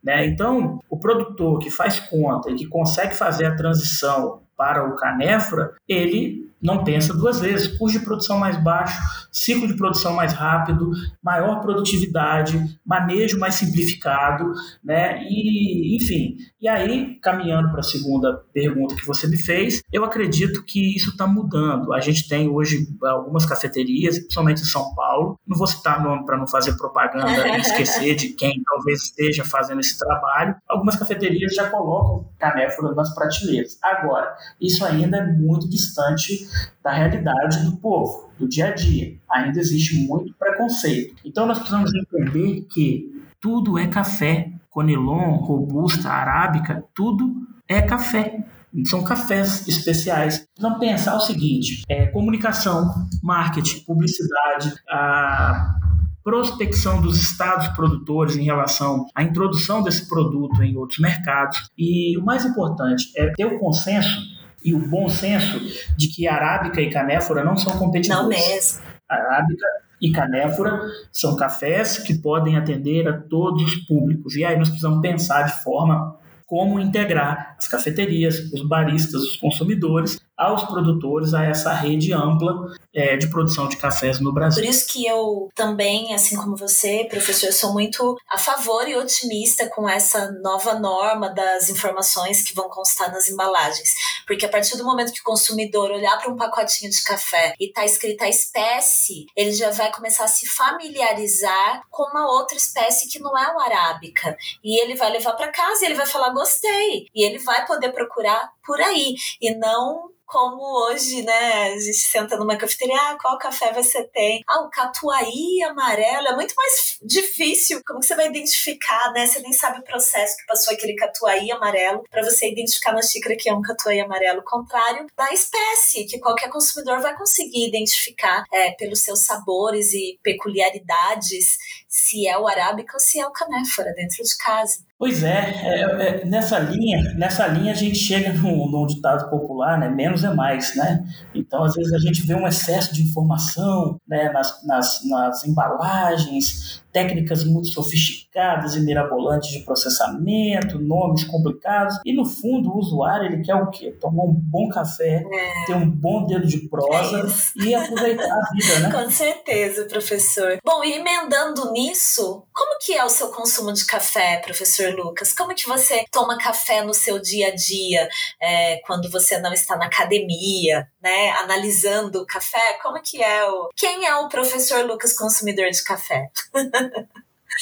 [0.03, 0.27] Né?
[0.27, 5.73] Então, o produtor que faz conta e que consegue fazer a transição para o canéfora,
[5.89, 7.67] ele não pensa duas vezes.
[7.67, 10.91] Custo de produção mais baixo, ciclo de produção mais rápido,
[11.23, 14.53] maior produtividade, manejo mais simplificado,
[14.85, 15.23] né?
[15.25, 16.37] E, enfim.
[16.61, 21.11] E aí, caminhando para a segunda pergunta que você me fez, eu acredito que isso
[21.11, 21.93] está mudando.
[21.93, 25.39] A gente tem hoje algumas cafeterias, principalmente em São Paulo.
[25.47, 29.81] Não vou citar nome para não fazer propaganda e esquecer de quem talvez esteja fazendo
[29.81, 30.55] esse trabalho.
[30.69, 33.79] Algumas cafeterias já colocam canéfora nas prateleiras.
[33.83, 36.47] Agora, isso ainda é muito distante
[36.83, 39.17] da realidade do povo, do dia a dia.
[39.31, 41.15] Ainda existe muito preconceito.
[41.25, 44.51] Então nós precisamos entender que tudo é café.
[44.69, 47.35] Conilon, robusta, arábica, tudo
[47.69, 48.45] é café.
[48.87, 50.47] São cafés especiais.
[50.59, 52.91] Vamos pensar o seguinte: é, comunicação,
[53.23, 55.79] marketing, publicidade, a
[56.25, 61.69] prospecção dos estados produtores em relação à introdução desse produto em outros mercados.
[61.77, 64.32] E o mais importante é ter o consenso
[64.65, 65.61] e o bom senso
[65.97, 68.23] de que arábica e canéfora não são competidores.
[68.23, 68.81] Não mesmo.
[69.09, 69.67] Arábica
[70.01, 70.81] e canéfora
[71.13, 74.35] são cafés que podem atender a todos os públicos.
[74.35, 80.21] E aí nós precisamos pensar de forma como integrar as cafeterias, os baristas, os consumidores
[80.37, 82.53] aos produtores, a essa rede ampla
[82.95, 84.63] é, de produção de cafés no Brasil.
[84.63, 89.69] Por isso que eu também, assim como você, professor, sou muito a favor e otimista
[89.69, 93.91] com essa nova norma das informações que vão constar nas embalagens.
[94.27, 97.73] Porque a partir do momento que o consumidor olhar para um pacotinho de café e
[97.73, 103.09] tá escrita a espécie, ele já vai começar a se familiarizar com uma outra espécie
[103.09, 104.37] que não é o arábica.
[104.63, 107.07] E ele vai levar para casa e ele vai falar gostei.
[107.15, 112.39] E ele vai poder procurar por aí e não como hoje, né, a gente senta
[112.39, 114.43] numa cafeteria, ah, qual café você tem?
[114.49, 115.31] Ah, o catuai
[115.69, 117.83] amarelo, é muito mais difícil.
[117.87, 119.27] Como você vai identificar, né?
[119.27, 123.37] Você nem sabe o processo que passou aquele catuai amarelo para você identificar na xícara
[123.39, 128.71] que é um catuai amarelo, contrário da espécie, que qualquer consumidor vai conseguir identificar é,
[128.73, 131.59] pelos seus sabores e peculiaridades
[131.93, 134.79] se é o arábica ou se é o canéfora dentro de casa.
[134.99, 139.79] Pois é, é, é, nessa linha, nessa linha a gente chega num, num, ditado popular,
[139.79, 139.91] né?
[139.91, 141.05] Menos é mais, né?
[141.35, 144.31] Então, às vezes a gente vê um excesso de informação, né?
[144.33, 151.99] Nas, nas, nas embalagens, técnicas muito sofisticadas e mirabolantes de processamento, nomes complicados.
[152.05, 153.97] E no fundo, o usuário ele quer o quê?
[154.01, 155.67] Tomar um bom café, é.
[155.67, 158.93] ter um bom dedo de prosa é e aproveitar a vida, né?
[158.93, 160.59] Com certeza, professor.
[160.65, 165.33] Bom, e emendando nisso, como que é o seu consumo de café, professor Lucas?
[165.33, 168.09] Como que você toma café no seu dia a dia,
[168.41, 172.79] é, quando você não está na academia, né, analisando o café?
[172.83, 173.71] Como que é o...
[173.75, 176.31] Quem é o professor Lucas consumidor de café?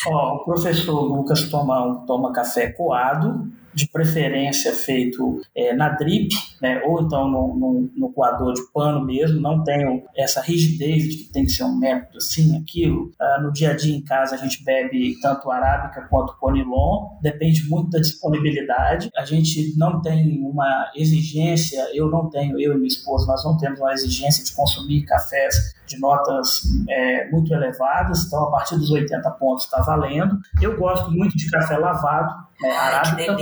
[0.06, 6.28] Ó, o professor Lucas toma, toma café coado, de preferência feito é, na drip,
[6.60, 11.16] né, ou então no, no, no, coador de pano mesmo, não tenho essa rigidez de
[11.18, 13.12] que tem que ser um método assim, aquilo.
[13.20, 17.68] Ah, no dia a dia em casa a gente bebe tanto arábica quanto conilon, depende
[17.68, 19.10] muito da disponibilidade.
[19.16, 23.56] A gente não tem uma exigência, eu não tenho, eu e minha esposa, nós não
[23.56, 28.90] temos uma exigência de consumir cafés de notas é, muito elevadas, então a partir dos
[28.90, 30.38] 80 pontos está valendo.
[30.60, 33.36] Eu gosto muito de café lavado, né, arábica,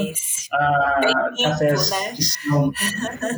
[0.53, 2.13] ah, limpo, cafés né?
[2.15, 2.71] que são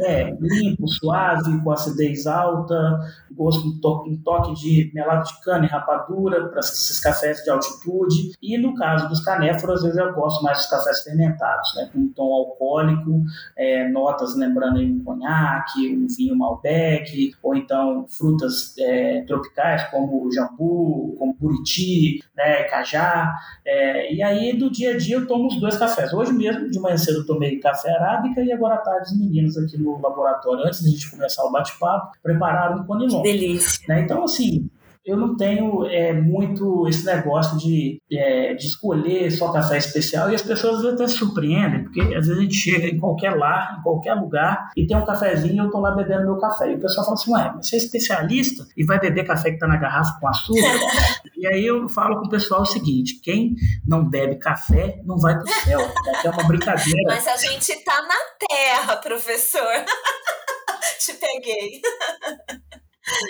[0.03, 3.01] é, limpo, suave, com acidez alta,
[3.33, 7.51] gosto um toque, um toque de melado de cana e rapadura para esses cafés de
[7.51, 8.33] altitude.
[8.43, 12.09] E no caso dos canéforos, eu já gosto mais dos cafés fermentados, né, com um
[12.09, 13.23] tom alcoólico,
[13.57, 20.31] é, notas lembrando aí um conhaque, um vinho Malbec, ou então frutas é, tropicais como
[20.33, 23.33] jambu, como buriti, né, cajá.
[23.65, 26.13] É, e aí, do dia a dia, eu tomo os dois cafés.
[26.13, 29.57] Hoje mesmo, de manhã cedo, eu tomei café arábica e agora à tarde, os meninos
[29.57, 33.23] aqui no laboratório, antes de a gente começar o bate-papo, prepararam um conilon.
[33.33, 33.85] Delícia.
[33.89, 34.03] Né?
[34.03, 34.69] Então, assim,
[35.05, 40.35] eu não tenho é, muito esse negócio de, é, de escolher só café especial e
[40.35, 43.83] as pessoas até se surpreendem, porque às vezes a gente chega em qualquer lar, em
[43.83, 46.71] qualquer lugar e tem um cafezinho e eu estou lá bebendo meu café.
[46.71, 49.57] E o pessoal fala assim, ué, mas você é especialista e vai beber café que
[49.57, 50.61] está na garrafa com açúcar?
[51.37, 53.55] e aí eu falo com o pessoal o seguinte, quem
[53.87, 55.81] não bebe café não vai para o céu,
[56.25, 57.03] é uma brincadeira.
[57.07, 59.61] Mas a gente está na terra, professor.
[61.01, 61.81] Te peguei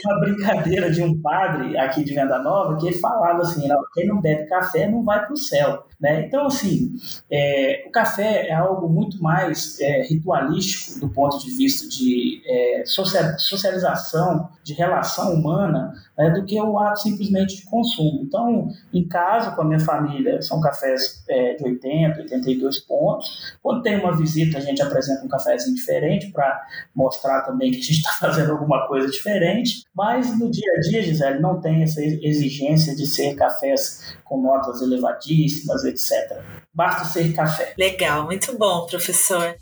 [0.04, 4.20] uma brincadeira de um padre aqui de Venda Nova que ele falava assim: quem não
[4.20, 5.84] bebe café não vai para o céu.
[6.00, 6.24] Né?
[6.26, 6.94] Então, assim,
[7.30, 12.84] é, o café é algo muito mais é, ritualístico do ponto de vista de é,
[12.86, 18.22] socialização, de relação humana, né, do que o ato simplesmente de consumo.
[18.22, 23.56] Então, em casa, com a minha família, são cafés é, de 80, 82 pontos.
[23.62, 26.62] Quando tem uma visita, a gente apresenta um cafezinho diferente para
[26.94, 29.69] mostrar também que a gente está fazendo alguma coisa diferente.
[29.94, 34.80] Mas no dia a dia, Gisele, não tem essa exigência de ser cafés com notas
[34.82, 36.40] elevadíssimas, etc.
[36.72, 37.74] Basta ser café.
[37.76, 39.56] Legal, muito bom, professor.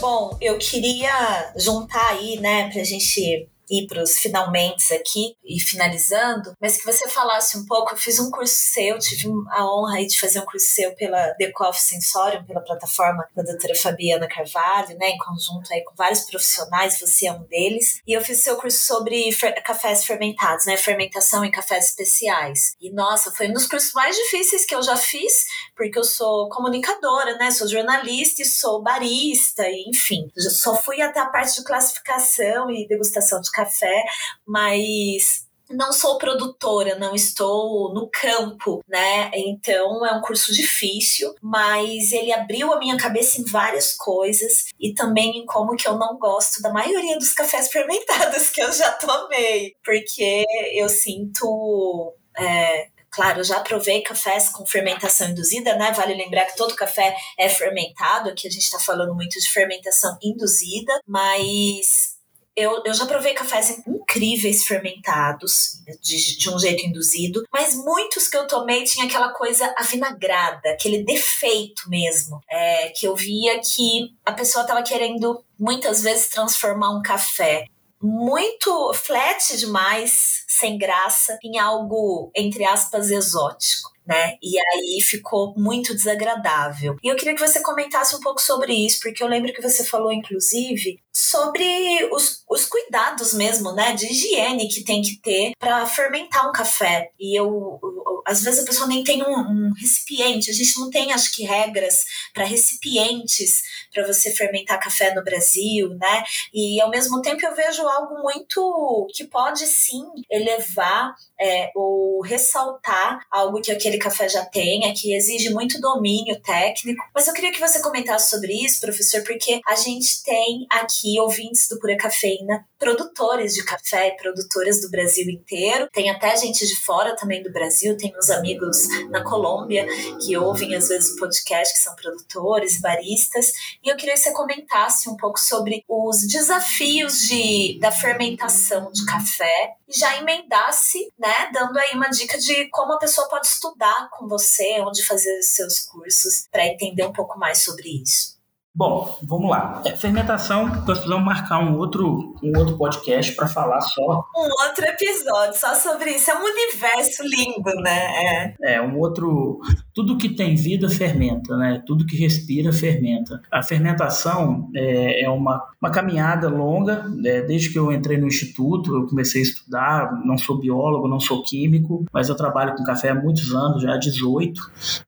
[0.00, 5.60] Bom, eu queria juntar aí, né, para a gente ir para os finalmente aqui e
[5.60, 7.92] finalizando, mas que você falasse um pouco.
[7.92, 11.34] Eu fiz um curso seu, tive a honra aí de fazer um curso seu pela
[11.38, 16.98] Decoff Sensorium, pela plataforma da doutora Fabiana Carvalho, né, em conjunto aí com vários profissionais,
[17.00, 18.00] você é um deles.
[18.06, 19.30] E eu fiz seu curso sobre
[19.64, 22.74] cafés fermentados, né, fermentação em cafés especiais.
[22.80, 25.44] E nossa, foi um dos cursos mais difíceis que eu já fiz,
[25.76, 31.20] porque eu sou comunicadora, né, sou jornalista e sou barista, e, enfim, só fui até
[31.20, 34.04] a parte de classificação e degustação de café
[34.46, 39.30] mas não sou produtora, não estou no campo, né?
[39.34, 44.94] Então é um curso difícil, mas ele abriu a minha cabeça em várias coisas e
[44.94, 48.92] também em como que eu não gosto da maioria dos cafés fermentados que eu já
[48.92, 50.44] tomei, porque
[50.74, 55.92] eu sinto é, Claro, já provei cafés com fermentação induzida, né?
[55.92, 60.16] Vale lembrar que todo café é fermentado, aqui a gente está falando muito de fermentação
[60.22, 62.11] induzida, mas
[62.56, 68.36] eu, eu já provei cafés incríveis fermentados, de, de um jeito induzido, mas muitos que
[68.36, 74.32] eu tomei tinha aquela coisa avinagrada, aquele defeito mesmo, é, que eu via que a
[74.32, 77.64] pessoa estava querendo muitas vezes transformar um café.
[78.02, 84.36] Muito flat demais, sem graça, em algo, entre aspas, exótico né?
[84.42, 86.96] E aí ficou muito desagradável.
[87.02, 89.84] E eu queria que você comentasse um pouco sobre isso, porque eu lembro que você
[89.84, 93.94] falou, inclusive, sobre os, os cuidados mesmo, né?
[93.94, 97.10] De higiene que tem que ter para fermentar um café.
[97.18, 97.78] E eu,
[98.26, 101.42] às vezes a pessoa nem tem um, um recipiente, a gente não tem, acho que,
[101.44, 106.24] regras para recipientes para você fermentar café no Brasil, né?
[106.52, 110.04] E ao mesmo tempo eu vejo algo muito que pode sim
[110.52, 117.02] elevar é, ou ressaltar algo que aquele café já tenha, que exige muito domínio técnico.
[117.14, 121.68] Mas eu queria que você comentasse sobre isso, professor, porque a gente tem aqui ouvintes
[121.68, 125.88] do Pura Cafeína, produtores de café, produtoras do Brasil inteiro.
[125.92, 129.86] Tem até gente de fora também do Brasil, tem uns amigos na Colômbia
[130.24, 133.52] que ouvem às vezes o podcast, que são produtores, baristas.
[133.84, 139.04] E eu queria que você comentasse um pouco sobre os desafios de, da fermentação de
[139.06, 144.08] café e já emendasse, né, dando aí uma dica de como a pessoa pode estudar
[144.10, 148.40] com você, onde fazer seus cursos, para entender um pouco mais sobre isso.
[148.74, 149.82] Bom, vamos lá.
[149.84, 154.24] É, fermentação, nós precisamos marcar um outro, um outro podcast para falar só.
[154.34, 156.30] Um outro episódio só sobre isso.
[156.30, 158.54] É um universo lindo, né?
[158.62, 158.74] É.
[158.76, 159.60] é, um outro.
[159.94, 161.82] Tudo que tem vida fermenta, né?
[161.86, 163.40] Tudo que respira fermenta.
[163.50, 167.08] A fermentação é, é uma, uma caminhada longa.
[167.08, 167.42] Né?
[167.42, 170.22] Desde que eu entrei no instituto, eu comecei a estudar.
[170.24, 173.94] Não sou biólogo, não sou químico, mas eu trabalho com café há muitos anos, já
[173.94, 174.60] há 18.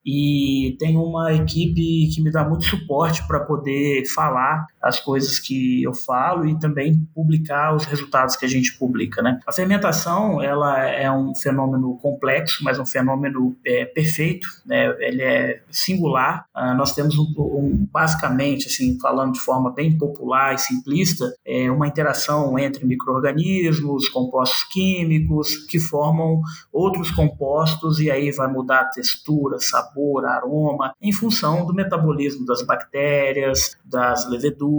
[0.04, 5.38] E tenho uma equipe que me dá muito suporte para poder poder falar as coisas
[5.38, 9.40] que eu falo e também publicar os resultados que a gente publica, né?
[9.46, 14.94] A fermentação, ela é um fenômeno complexo, mas um fenômeno é, perfeito, né?
[15.00, 16.46] Ele é singular.
[16.54, 21.70] Ah, nós temos um, um, basicamente, assim, falando de forma bem popular e simplista, é
[21.70, 26.42] uma interação entre micro-organismos, compostos químicos que formam
[26.72, 32.62] outros compostos e aí vai mudar a textura, sabor, aroma, em função do metabolismo das
[32.62, 34.73] bactérias, bactérias, das leveduras,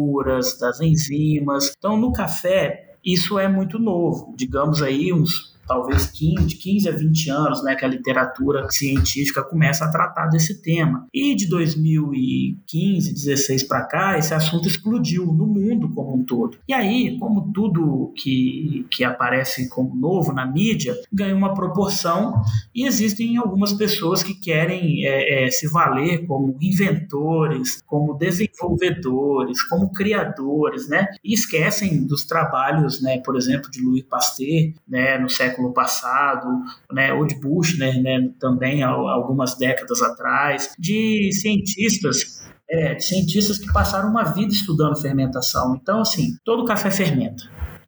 [0.60, 1.74] das enzimas.
[1.78, 6.92] Então, no café, isso é muito novo, digamos aí uns talvez 15, de 15 a
[6.92, 11.08] 20 anos, né, que a literatura científica começa a tratar desse tema.
[11.14, 16.58] E de 2015, 16 para cá, esse assunto explodiu no mundo como um todo.
[16.68, 22.42] E aí, como tudo que, que aparece como novo na mídia, ganha uma proporção
[22.74, 29.92] e existem algumas pessoas que querem é, é, se valer como inventores, como desenvolvedores, como
[29.92, 35.55] criadores, né, e esquecem dos trabalhos, né, por exemplo, de Louis Pasteur, né, no século
[35.56, 36.48] século passado,
[36.92, 37.94] né, ou de Bush, né,
[38.40, 45.76] também algumas décadas atrás, de cientistas é, de cientistas que passaram uma vida estudando fermentação.
[45.76, 47.44] Então, assim, todo café fermenta,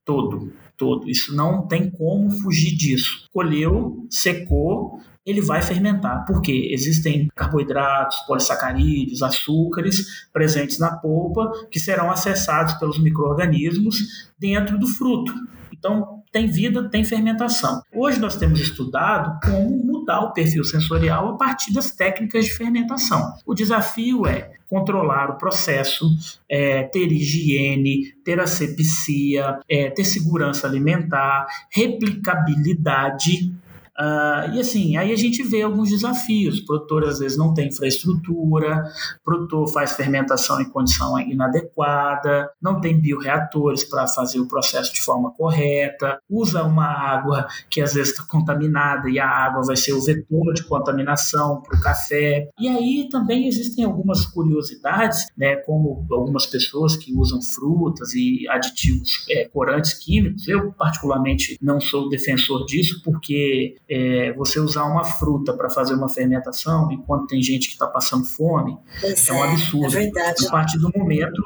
[0.06, 1.10] todo, todo.
[1.10, 3.26] Isso não tem como fugir disso.
[3.34, 12.10] Colheu, secou, ele vai fermentar, porque existem carboidratos, polissacarídeos, açúcares presentes na polpa que serão
[12.10, 15.34] acessados pelos micro-organismos dentro do fruto.
[15.74, 17.82] Então, tem vida, tem fermentação.
[17.94, 23.34] Hoje nós temos estudado como mudar o perfil sensorial a partir das técnicas de fermentação.
[23.46, 26.10] O desafio é controlar o processo,
[26.50, 33.54] é, ter higiene, ter asepsia, é, ter segurança alimentar, replicabilidade
[34.00, 36.60] Uh, e assim, aí a gente vê alguns desafios.
[36.60, 38.84] O produtor às vezes não tem infraestrutura,
[39.22, 45.02] o produtor faz fermentação em condição inadequada, não tem bioreatores para fazer o processo de
[45.02, 49.94] forma correta, usa uma água que às vezes está contaminada e a água vai ser
[49.94, 52.50] o vetor de contaminação para o café.
[52.60, 59.26] E aí também existem algumas curiosidades, né, como algumas pessoas que usam frutas e aditivos
[59.30, 60.48] é, corantes químicos.
[60.48, 66.10] Eu, particularmente, não sou defensor disso, porque é, você usar uma fruta para fazer uma
[66.10, 69.98] fermentação, enquanto tem gente que está passando fome, é, um é, absurdo.
[69.98, 70.12] É.
[70.48, 71.42] A partir do momento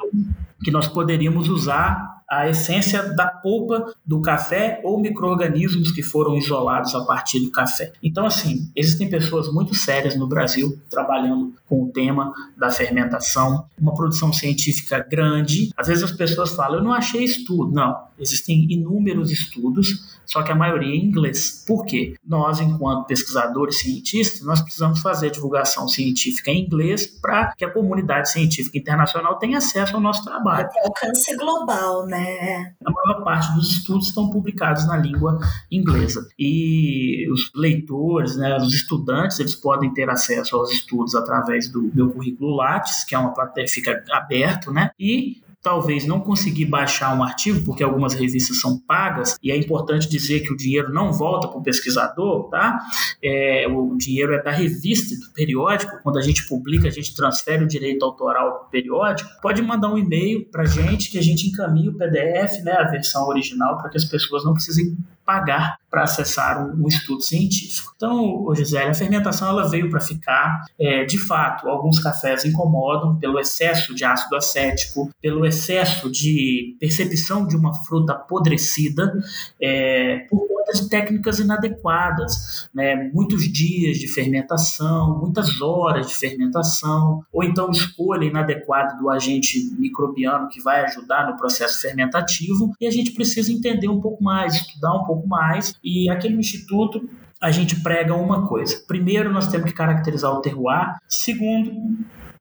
[0.62, 6.94] que nós poderíamos usar a essência da polpa do café ou micro-organismos que foram isolados
[6.94, 7.92] a partir do café.
[8.02, 13.92] Então, assim, existem pessoas muito sérias no Brasil trabalhando com o tema da fermentação, uma
[13.92, 15.70] produção científica grande.
[15.76, 17.70] Às vezes as pessoas falam, eu não achei estudo.
[17.70, 21.64] Não, existem inúmeros estudos, só que a maioria em inglês.
[21.66, 22.14] Por quê?
[22.24, 28.30] Nós, enquanto pesquisadores cientistas, nós precisamos fazer divulgação científica em inglês para que a comunidade
[28.30, 30.66] científica internacional tenha acesso ao nosso trabalho.
[30.66, 32.32] Até alcance global, né?
[32.32, 32.72] É.
[32.84, 35.38] A maior parte dos estudos estão publicados na língua
[35.70, 36.26] inglesa.
[36.38, 42.10] E os leitores, né, os estudantes, eles podem ter acesso aos estudos através do meu
[42.10, 44.90] currículo Lattes, que é uma plateia fica aberto, né?
[44.98, 50.08] E talvez não conseguir baixar um artigo, porque algumas revistas são pagas, e é importante
[50.08, 52.80] dizer que o dinheiro não volta para o pesquisador, tá?
[53.22, 57.62] É, o dinheiro é da revista, do periódico, quando a gente publica, a gente transfere
[57.64, 61.22] o direito autoral para o periódico, pode mandar um e-mail para a gente que a
[61.22, 64.96] gente encaminha o PDF, né, a versão original, para que as pessoas não precisem
[65.32, 67.92] pagar para acessar um, um, estudo científico.
[67.96, 70.64] Então, Gisele, a fermentação ela veio para ficar.
[70.78, 77.46] É, de fato, alguns cafés incomodam pelo excesso de ácido acético, pelo excesso de percepção
[77.46, 79.12] de uma fruta apodrecida,
[79.60, 80.46] é, por
[80.88, 83.10] técnicas inadequadas, né?
[83.12, 90.48] muitos dias de fermentação, muitas horas de fermentação, ou então escolha inadequada do agente microbiano
[90.48, 94.94] que vai ajudar no processo fermentativo, e a gente precisa entender um pouco mais, estudar
[94.94, 97.08] um pouco mais, e aqui no Instituto
[97.40, 98.80] a gente prega uma coisa.
[98.86, 100.94] Primeiro, nós temos que caracterizar o terroir.
[101.08, 101.72] Segundo,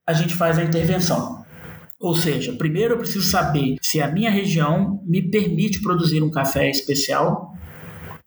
[0.06, 1.44] a gente faz a intervenção.
[2.00, 6.70] Ou seja, primeiro eu preciso saber se a minha região me permite produzir um café
[6.70, 7.51] especial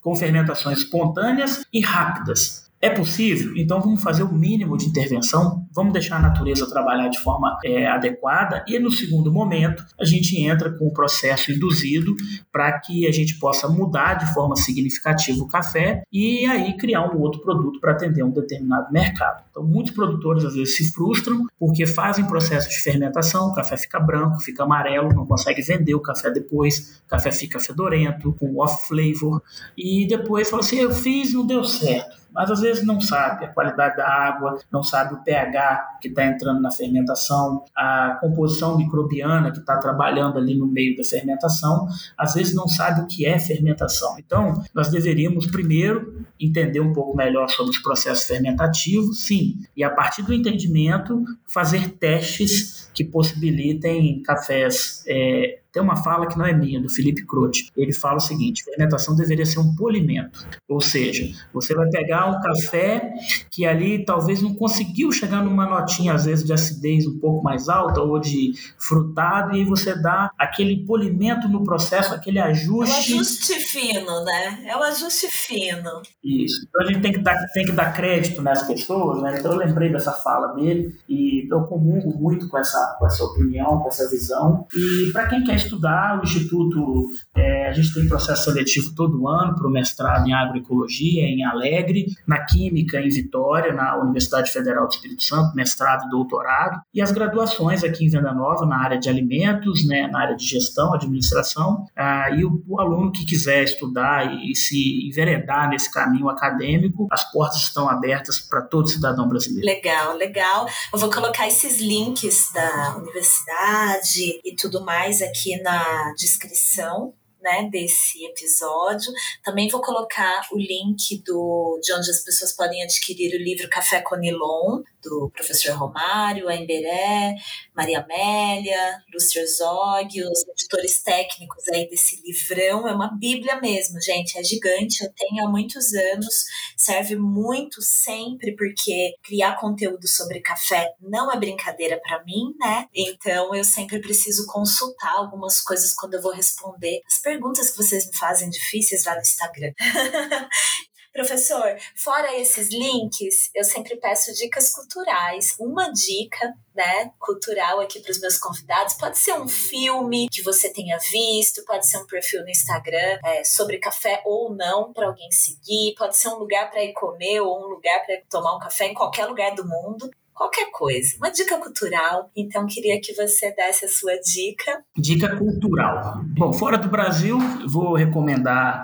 [0.05, 2.64] com fermentações espontâneas e rápidas.
[2.85, 3.57] É possível?
[3.57, 7.87] Então vamos fazer o mínimo de intervenção, vamos deixar a natureza trabalhar de forma é,
[7.87, 12.15] adequada e no segundo momento a gente entra com o processo induzido
[12.53, 17.19] para que a gente possa mudar de forma significativa o café e aí criar um
[17.23, 19.43] outro produto para atender um determinado mercado.
[19.51, 23.99] Então muitos produtores às vezes se frustram porque fazem processo de fermentação, o café fica
[23.99, 28.87] branco, fica amarelo, não consegue vender o café depois, o café fica fedorento, com off
[28.87, 29.43] flavor
[29.75, 33.49] e depois fala assim, eu fiz, não deu certo mas às vezes não sabe a
[33.49, 39.53] qualidade da água, não sabe o pH que está entrando na fermentação, a composição microbiana
[39.53, 41.87] que está trabalhando ali no meio da fermentação,
[42.19, 44.17] às vezes não sabe o que é fermentação.
[44.19, 49.91] Então, nós deveríamos primeiro entender um pouco melhor sobre os processos fermentativos, sim, e a
[49.91, 56.53] partir do entendimento fazer testes que possibilitem cafés é, tem uma fala que não é
[56.53, 57.69] minha, do Felipe Croce.
[57.77, 60.47] Ele fala o seguinte: fermentação deveria ser um polimento.
[60.69, 63.13] Ou seja, você vai pegar um café
[63.51, 67.69] que ali talvez não conseguiu chegar numa notinha, às vezes, de acidez um pouco mais
[67.69, 73.13] alta ou de frutado, e aí você dá aquele polimento no processo, aquele ajuste.
[73.13, 74.65] É o ajuste fino, né?
[74.67, 76.03] É o ajuste fino.
[76.23, 76.65] Isso.
[76.69, 79.39] Então a gente tem que dar, tem que dar crédito nas pessoas, né?
[79.41, 83.81] Então eu lembrei dessa fala dele e eu comungo muito com essa, com essa opinião,
[83.81, 84.69] com essa visão.
[84.73, 86.21] E para quem quer estudar.
[86.21, 91.23] O Instituto, é, a gente tem processo seletivo todo ano para o mestrado em agroecologia,
[91.23, 96.81] em Alegre, na Química, em Vitória, na Universidade Federal do Espírito Santo, mestrado e doutorado,
[96.93, 100.45] e as graduações aqui em Venda Nova, na área de alimentos, né, na área de
[100.45, 105.93] gestão, administração, ah, e o, o, aluno que quiser estudar e, e se enveredar nesse
[105.93, 109.67] caminho acadêmico, as portas estão abertas para todo cidadão brasileiro.
[109.67, 110.67] Legal, legal.
[110.93, 117.15] Eu vou colocar esses links da universidade e tudo mais aqui na descrição
[117.45, 119.13] né, desse episódio.
[119.45, 124.01] Também vou colocar o link do, de onde as pessoas podem adquirir o livro Café
[124.01, 127.35] com Nilon, do professor Romário, a Emberé,
[127.77, 132.89] Maria Amélia, Lúcio Herzog, os editores técnicos aí desse livrão.
[132.89, 135.05] É uma bíblia mesmo, gente, é gigante.
[135.05, 136.45] Eu tenho há muitos anos,
[136.77, 142.87] serve muito sempre, porque criar conteúdo sobre café não é brincadeira para mim, né?
[142.95, 148.07] Então eu sempre preciso consultar algumas coisas quando eu vou responder as perguntas que vocês
[148.07, 149.73] me fazem difíceis lá no Instagram.
[151.15, 155.55] Professor, fora esses links, eu sempre peço dicas culturais.
[155.61, 158.95] Uma dica, né, cultural aqui para os meus convidados.
[158.95, 163.45] Pode ser um filme que você tenha visto, pode ser um perfil no Instagram é,
[163.45, 167.65] sobre café ou não para alguém seguir, pode ser um lugar para ir comer ou
[167.65, 171.59] um lugar para tomar um café em qualquer lugar do mundo qualquer coisa, uma dica
[171.59, 172.31] cultural.
[172.37, 174.83] Então, queria que você desse a sua dica.
[174.97, 176.21] Dica cultural.
[176.37, 178.83] Bom, fora do Brasil, vou recomendar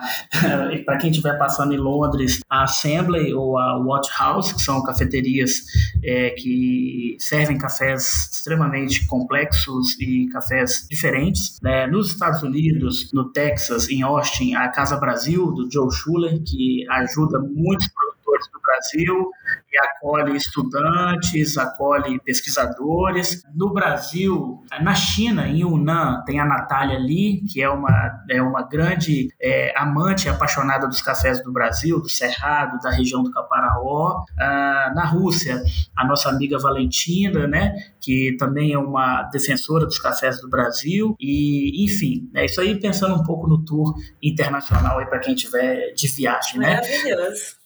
[0.86, 5.64] para quem estiver passando em Londres a Assembly ou a Watch House, que são cafeterias
[6.02, 11.58] é, que servem cafés extremamente complexos e cafés diferentes.
[11.60, 11.86] Né?
[11.86, 17.40] Nos Estados Unidos, no Texas, em Austin, a Casa Brasil, do Joe Schuller, que ajuda
[17.40, 19.30] muitos produtores do Brasil
[19.72, 23.42] e acolhe estudantes, acolhe pesquisadores.
[23.54, 28.62] No Brasil, na China, em Yunnan, tem a Natália Li, que é uma, é uma
[28.62, 34.24] grande é, amante apaixonada dos cafés do Brasil, do Cerrado, da região do Caparaó.
[34.38, 35.62] Ah, na Rússia,
[35.96, 41.14] a nossa amiga Valentina, né, que também é uma defensora dos cafés do Brasil.
[41.20, 46.08] E, enfim, é isso aí pensando um pouco no tour internacional para quem tiver de
[46.08, 46.58] viagem.
[46.58, 46.74] Né?
[46.74, 47.59] Maravilhoso.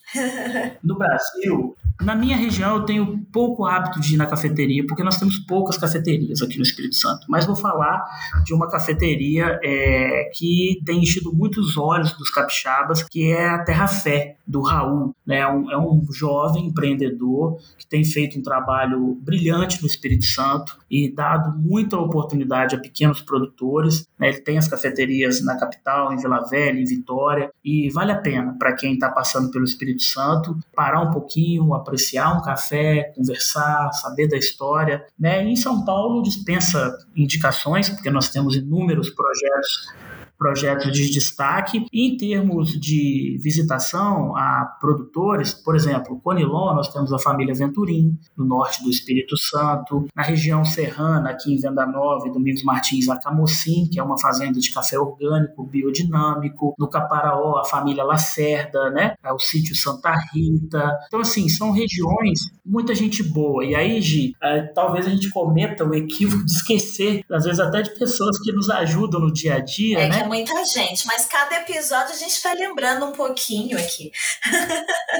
[0.83, 5.17] No Brasil, Na minha região, eu tenho pouco hábito de ir na cafeteria, porque nós
[5.17, 7.25] temos poucas cafeterias aqui no Espírito Santo.
[7.29, 8.05] Mas vou falar
[8.45, 13.87] de uma cafeteria é, que tem enchido muitos olhos dos capixabas, que é a Terra
[13.87, 15.15] Fé, do Raul.
[15.25, 15.39] Né?
[15.39, 20.77] É, um, é um jovem empreendedor que tem feito um trabalho brilhante no Espírito Santo
[20.91, 24.07] e dado muita oportunidade a pequenos produtores.
[24.19, 24.29] Né?
[24.31, 28.55] Ele tem as cafeterias na capital, em Vila Velha, em Vitória, e vale a pena
[28.59, 34.29] para quem está passando pelo Espírito Santo parar um pouquinho, apreciar um café, conversar, saber
[34.29, 35.05] da história.
[35.19, 35.43] Né?
[35.45, 39.93] Em São Paulo dispensa indicações, porque nós temos inúmeros projetos
[40.39, 41.87] projetos de destaque.
[41.93, 48.45] Em termos de visitação a produtores, por exemplo, Conilon, nós temos a família Venturim, no
[48.45, 50.07] norte do Espírito Santo.
[50.15, 54.19] Na região serrana, aqui em Venda Nova e Domingos Martins, a Camocim, que é uma
[54.19, 56.75] fazenda de café orgânico, biodinâmico.
[56.79, 59.15] No Caparaó, a família Lacerda, né?
[59.23, 60.99] É o sítio Santa Rita.
[61.07, 63.65] Então, assim, são regiões, muita gente boa.
[63.65, 67.83] E aí, Gi, é, talvez a gente cometa o equívoco de esquecer, às vezes até
[67.83, 70.24] de pessoas que nos ajudam no dia a dia, é né?
[70.25, 74.11] Muita gente, mas cada episódio a gente vai lembrando um pouquinho aqui.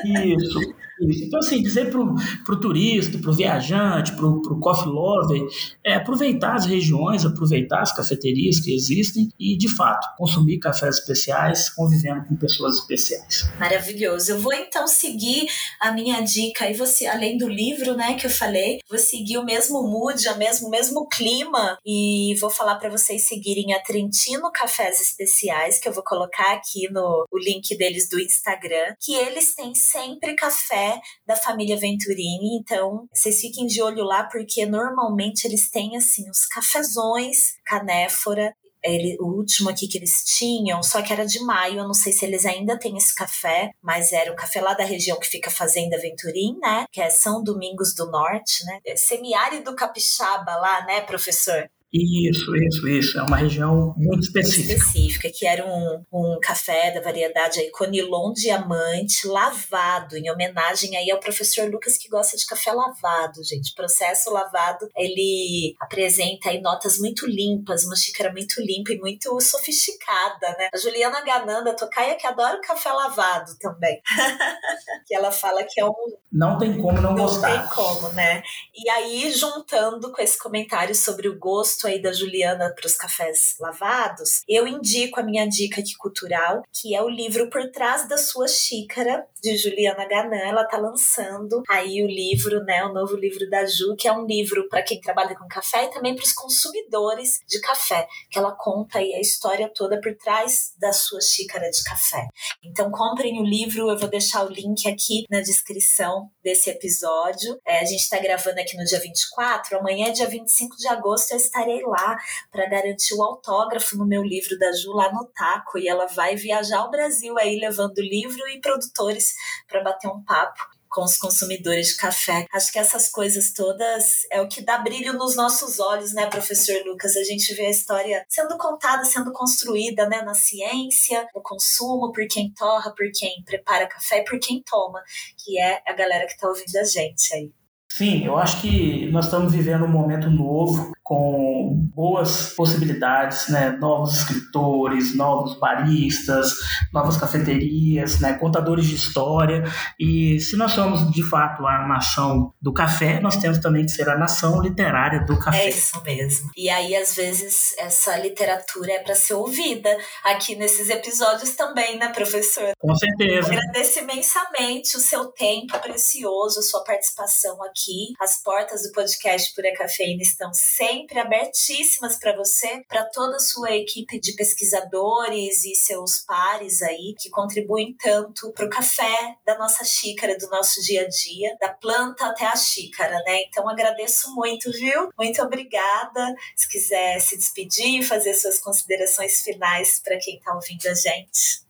[0.05, 0.75] Isso.
[1.01, 5.43] Então, assim, dizer para o turista, para o viajante, para o coffee lover,
[5.85, 11.71] é aproveitar as regiões, aproveitar as cafeterias que existem e, de fato, consumir cafés especiais,
[11.71, 13.49] convivendo com pessoas especiais.
[13.59, 14.33] Maravilhoso.
[14.33, 15.47] Eu vou então seguir
[15.81, 19.45] a minha dica e você, além do livro, né, que eu falei, vou seguir o
[19.45, 25.01] mesmo mood, o mesmo, mesmo clima e vou falar para vocês seguirem a Trentino Cafés
[25.01, 29.75] Especiais, que eu vou colocar aqui no o link deles do Instagram, que eles têm
[29.75, 30.94] sempre café
[31.27, 36.47] da família Venturini, então vocês fiquem de olho lá porque normalmente eles têm assim os
[36.47, 38.55] cafezões canéfora
[38.85, 42.13] ele, o último aqui que eles tinham, só que era de maio, eu não sei
[42.13, 45.51] se eles ainda têm esse café, mas era o café lá da região que fica
[45.51, 46.85] Fazenda Venturim, né?
[46.93, 48.81] Que é São Domingos do Norte, né?
[48.87, 51.69] É semiárido capixaba lá, né, professor?
[51.95, 53.19] Isso, isso, isso.
[53.21, 54.75] É uma região muito específica.
[54.75, 61.09] Específica, que era um, um café da variedade aí, Conilon Diamante, lavado, em homenagem aí
[61.13, 63.73] ao professor Lucas, que gosta de café lavado, gente.
[63.77, 70.49] Processo lavado, ele apresenta aí notas muito limpas, uma xícara muito limpa e muito sofisticada,
[70.59, 70.71] né?
[70.75, 74.01] A Juliana Gananda, tocaia, que adora o café lavado também.
[75.07, 75.95] que ela fala que é um...
[76.33, 77.51] Não tem como não, não gostar.
[77.51, 78.43] Não tem como, né?
[78.75, 83.57] E aí, juntando com esse comentário sobre o gosto aí da Juliana para os cafés
[83.61, 88.17] lavados, eu indico a minha dica aqui cultural, que é o livro Por Trás da
[88.17, 90.37] Sua Xícara, de Juliana Ganan.
[90.37, 94.25] Ela tá lançando aí o livro, né, o novo livro da Ju, que é um
[94.25, 98.53] livro para quem trabalha com café e também para os consumidores de café, que ela
[98.53, 102.27] conta aí a história toda por trás da sua xícara de café.
[102.65, 107.59] Então comprem o livro, eu vou deixar o link aqui na descrição desse episódio.
[107.67, 111.37] É, a gente está gravando aqui no dia 24, amanhã, dia 25 de agosto, eu
[111.37, 112.17] estarei lá
[112.51, 116.37] para garantir o autógrafo no meu livro da Ju lá no Taco e ela vai
[116.37, 119.35] viajar ao Brasil aí levando livro e produtores
[119.69, 122.47] para bater um papo com os consumidores de café.
[122.53, 126.77] Acho que essas coisas todas é o que dá brilho nos nossos olhos, né, professor
[126.87, 127.17] Lucas?
[127.17, 132.25] A gente vê a história sendo contada, sendo construída, né, na ciência, no consumo, por
[132.29, 135.03] quem torra, por quem prepara café por quem toma,
[135.37, 137.64] que é a galera que está ouvindo a gente aí.
[137.97, 143.71] Sim, eu acho que nós estamos vivendo um momento novo com boas possibilidades, né?
[143.79, 146.55] novos escritores, novos baristas,
[146.93, 148.33] novas cafeterias, né?
[148.39, 149.63] contadores de história.
[150.01, 154.09] E se nós somos de fato a nação do café, nós temos também que ser
[154.09, 155.67] a nação literária do café.
[155.67, 156.51] É isso mesmo.
[156.57, 162.09] E aí, às vezes, essa literatura é para ser ouvida aqui nesses episódios também, né,
[162.09, 162.73] professor?
[162.79, 163.53] Com certeza.
[163.53, 167.84] agradeço imensamente o seu tempo precioso, a sua participação aqui.
[168.21, 173.41] As portas do podcast Pura Cafeína estão sempre sempre abertíssimas para você, para toda a
[173.41, 179.57] sua equipe de pesquisadores e seus pares aí que contribuem tanto para o café da
[179.59, 183.43] nossa xícara, do nosso dia a dia, da planta até a xícara, né?
[183.49, 185.11] Então agradeço muito, viu?
[185.19, 186.35] Muito obrigada.
[186.57, 191.65] Se quiser se despedir, fazer suas considerações finais para quem está ouvindo a gente.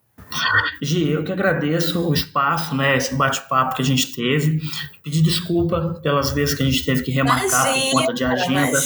[0.82, 4.61] Gi, eu que agradeço o espaço, né, esse bate-papo que a gente teve.
[5.05, 8.81] Pedir desculpa pelas vezes que a gente teve que remarcar imagina, por conta de agenda,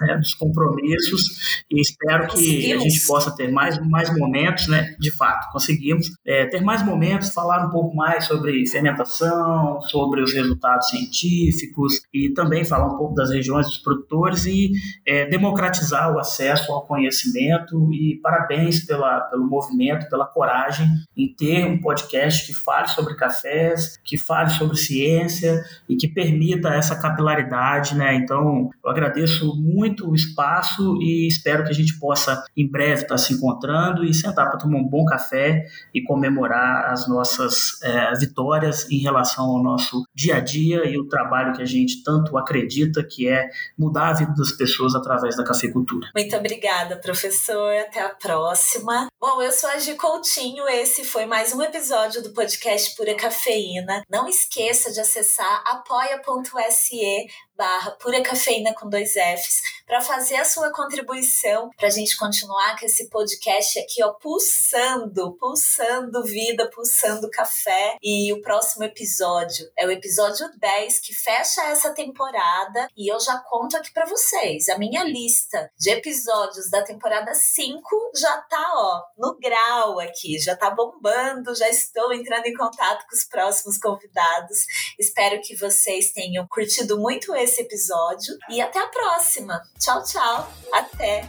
[0.00, 1.64] né, dos compromissos.
[1.68, 4.94] E espero que a gente possa ter mais, mais momentos, né?
[5.00, 10.32] De fato, conseguimos é, ter mais momentos, falar um pouco mais sobre fermentação, sobre os
[10.32, 14.70] resultados científicos e também falar um pouco das regiões dos produtores e
[15.04, 17.92] é, democratizar o acesso ao conhecimento.
[17.92, 20.86] E parabéns pela, pelo movimento, pela coragem
[21.16, 25.55] em ter um podcast que fale sobre cafés, que fale sobre ciência
[25.88, 28.14] e que permita essa capilaridade, né?
[28.14, 33.18] Então, eu agradeço muito o espaço e espero que a gente possa em breve estar
[33.18, 38.90] se encontrando e sentar para tomar um bom café e comemorar as nossas é, vitórias
[38.90, 43.02] em relação ao nosso dia a dia e o trabalho que a gente tanto acredita
[43.04, 46.08] que é mudar a vida das pessoas através da cafeicultura.
[46.14, 47.74] Muito obrigada, professor.
[47.76, 49.08] Até a próxima.
[49.20, 50.68] Bom, eu sou a Gi Coutinho.
[50.68, 54.02] Esse foi mais um episódio do podcast Pura Cafeína.
[54.10, 55.00] Não esqueça de
[55.46, 57.26] acessar apoia.se
[57.56, 62.78] barra pura cafeína com dois Fs para fazer a sua contribuição para a gente continuar
[62.78, 69.86] com esse podcast aqui ó pulsando, pulsando vida, pulsando café e o próximo episódio é
[69.86, 74.78] o episódio 10 que fecha essa temporada e eu já conto aqui para vocês a
[74.78, 80.70] minha lista de episódios da temporada 5 já tá ó no grau aqui, já tá
[80.70, 84.58] bombando, já estou entrando em contato com os próximos convidados.
[84.98, 89.62] Espero que vocês tenham curtido muito esse esse episódio e até a próxima.
[89.78, 90.52] Tchau, tchau.
[90.72, 91.28] Até.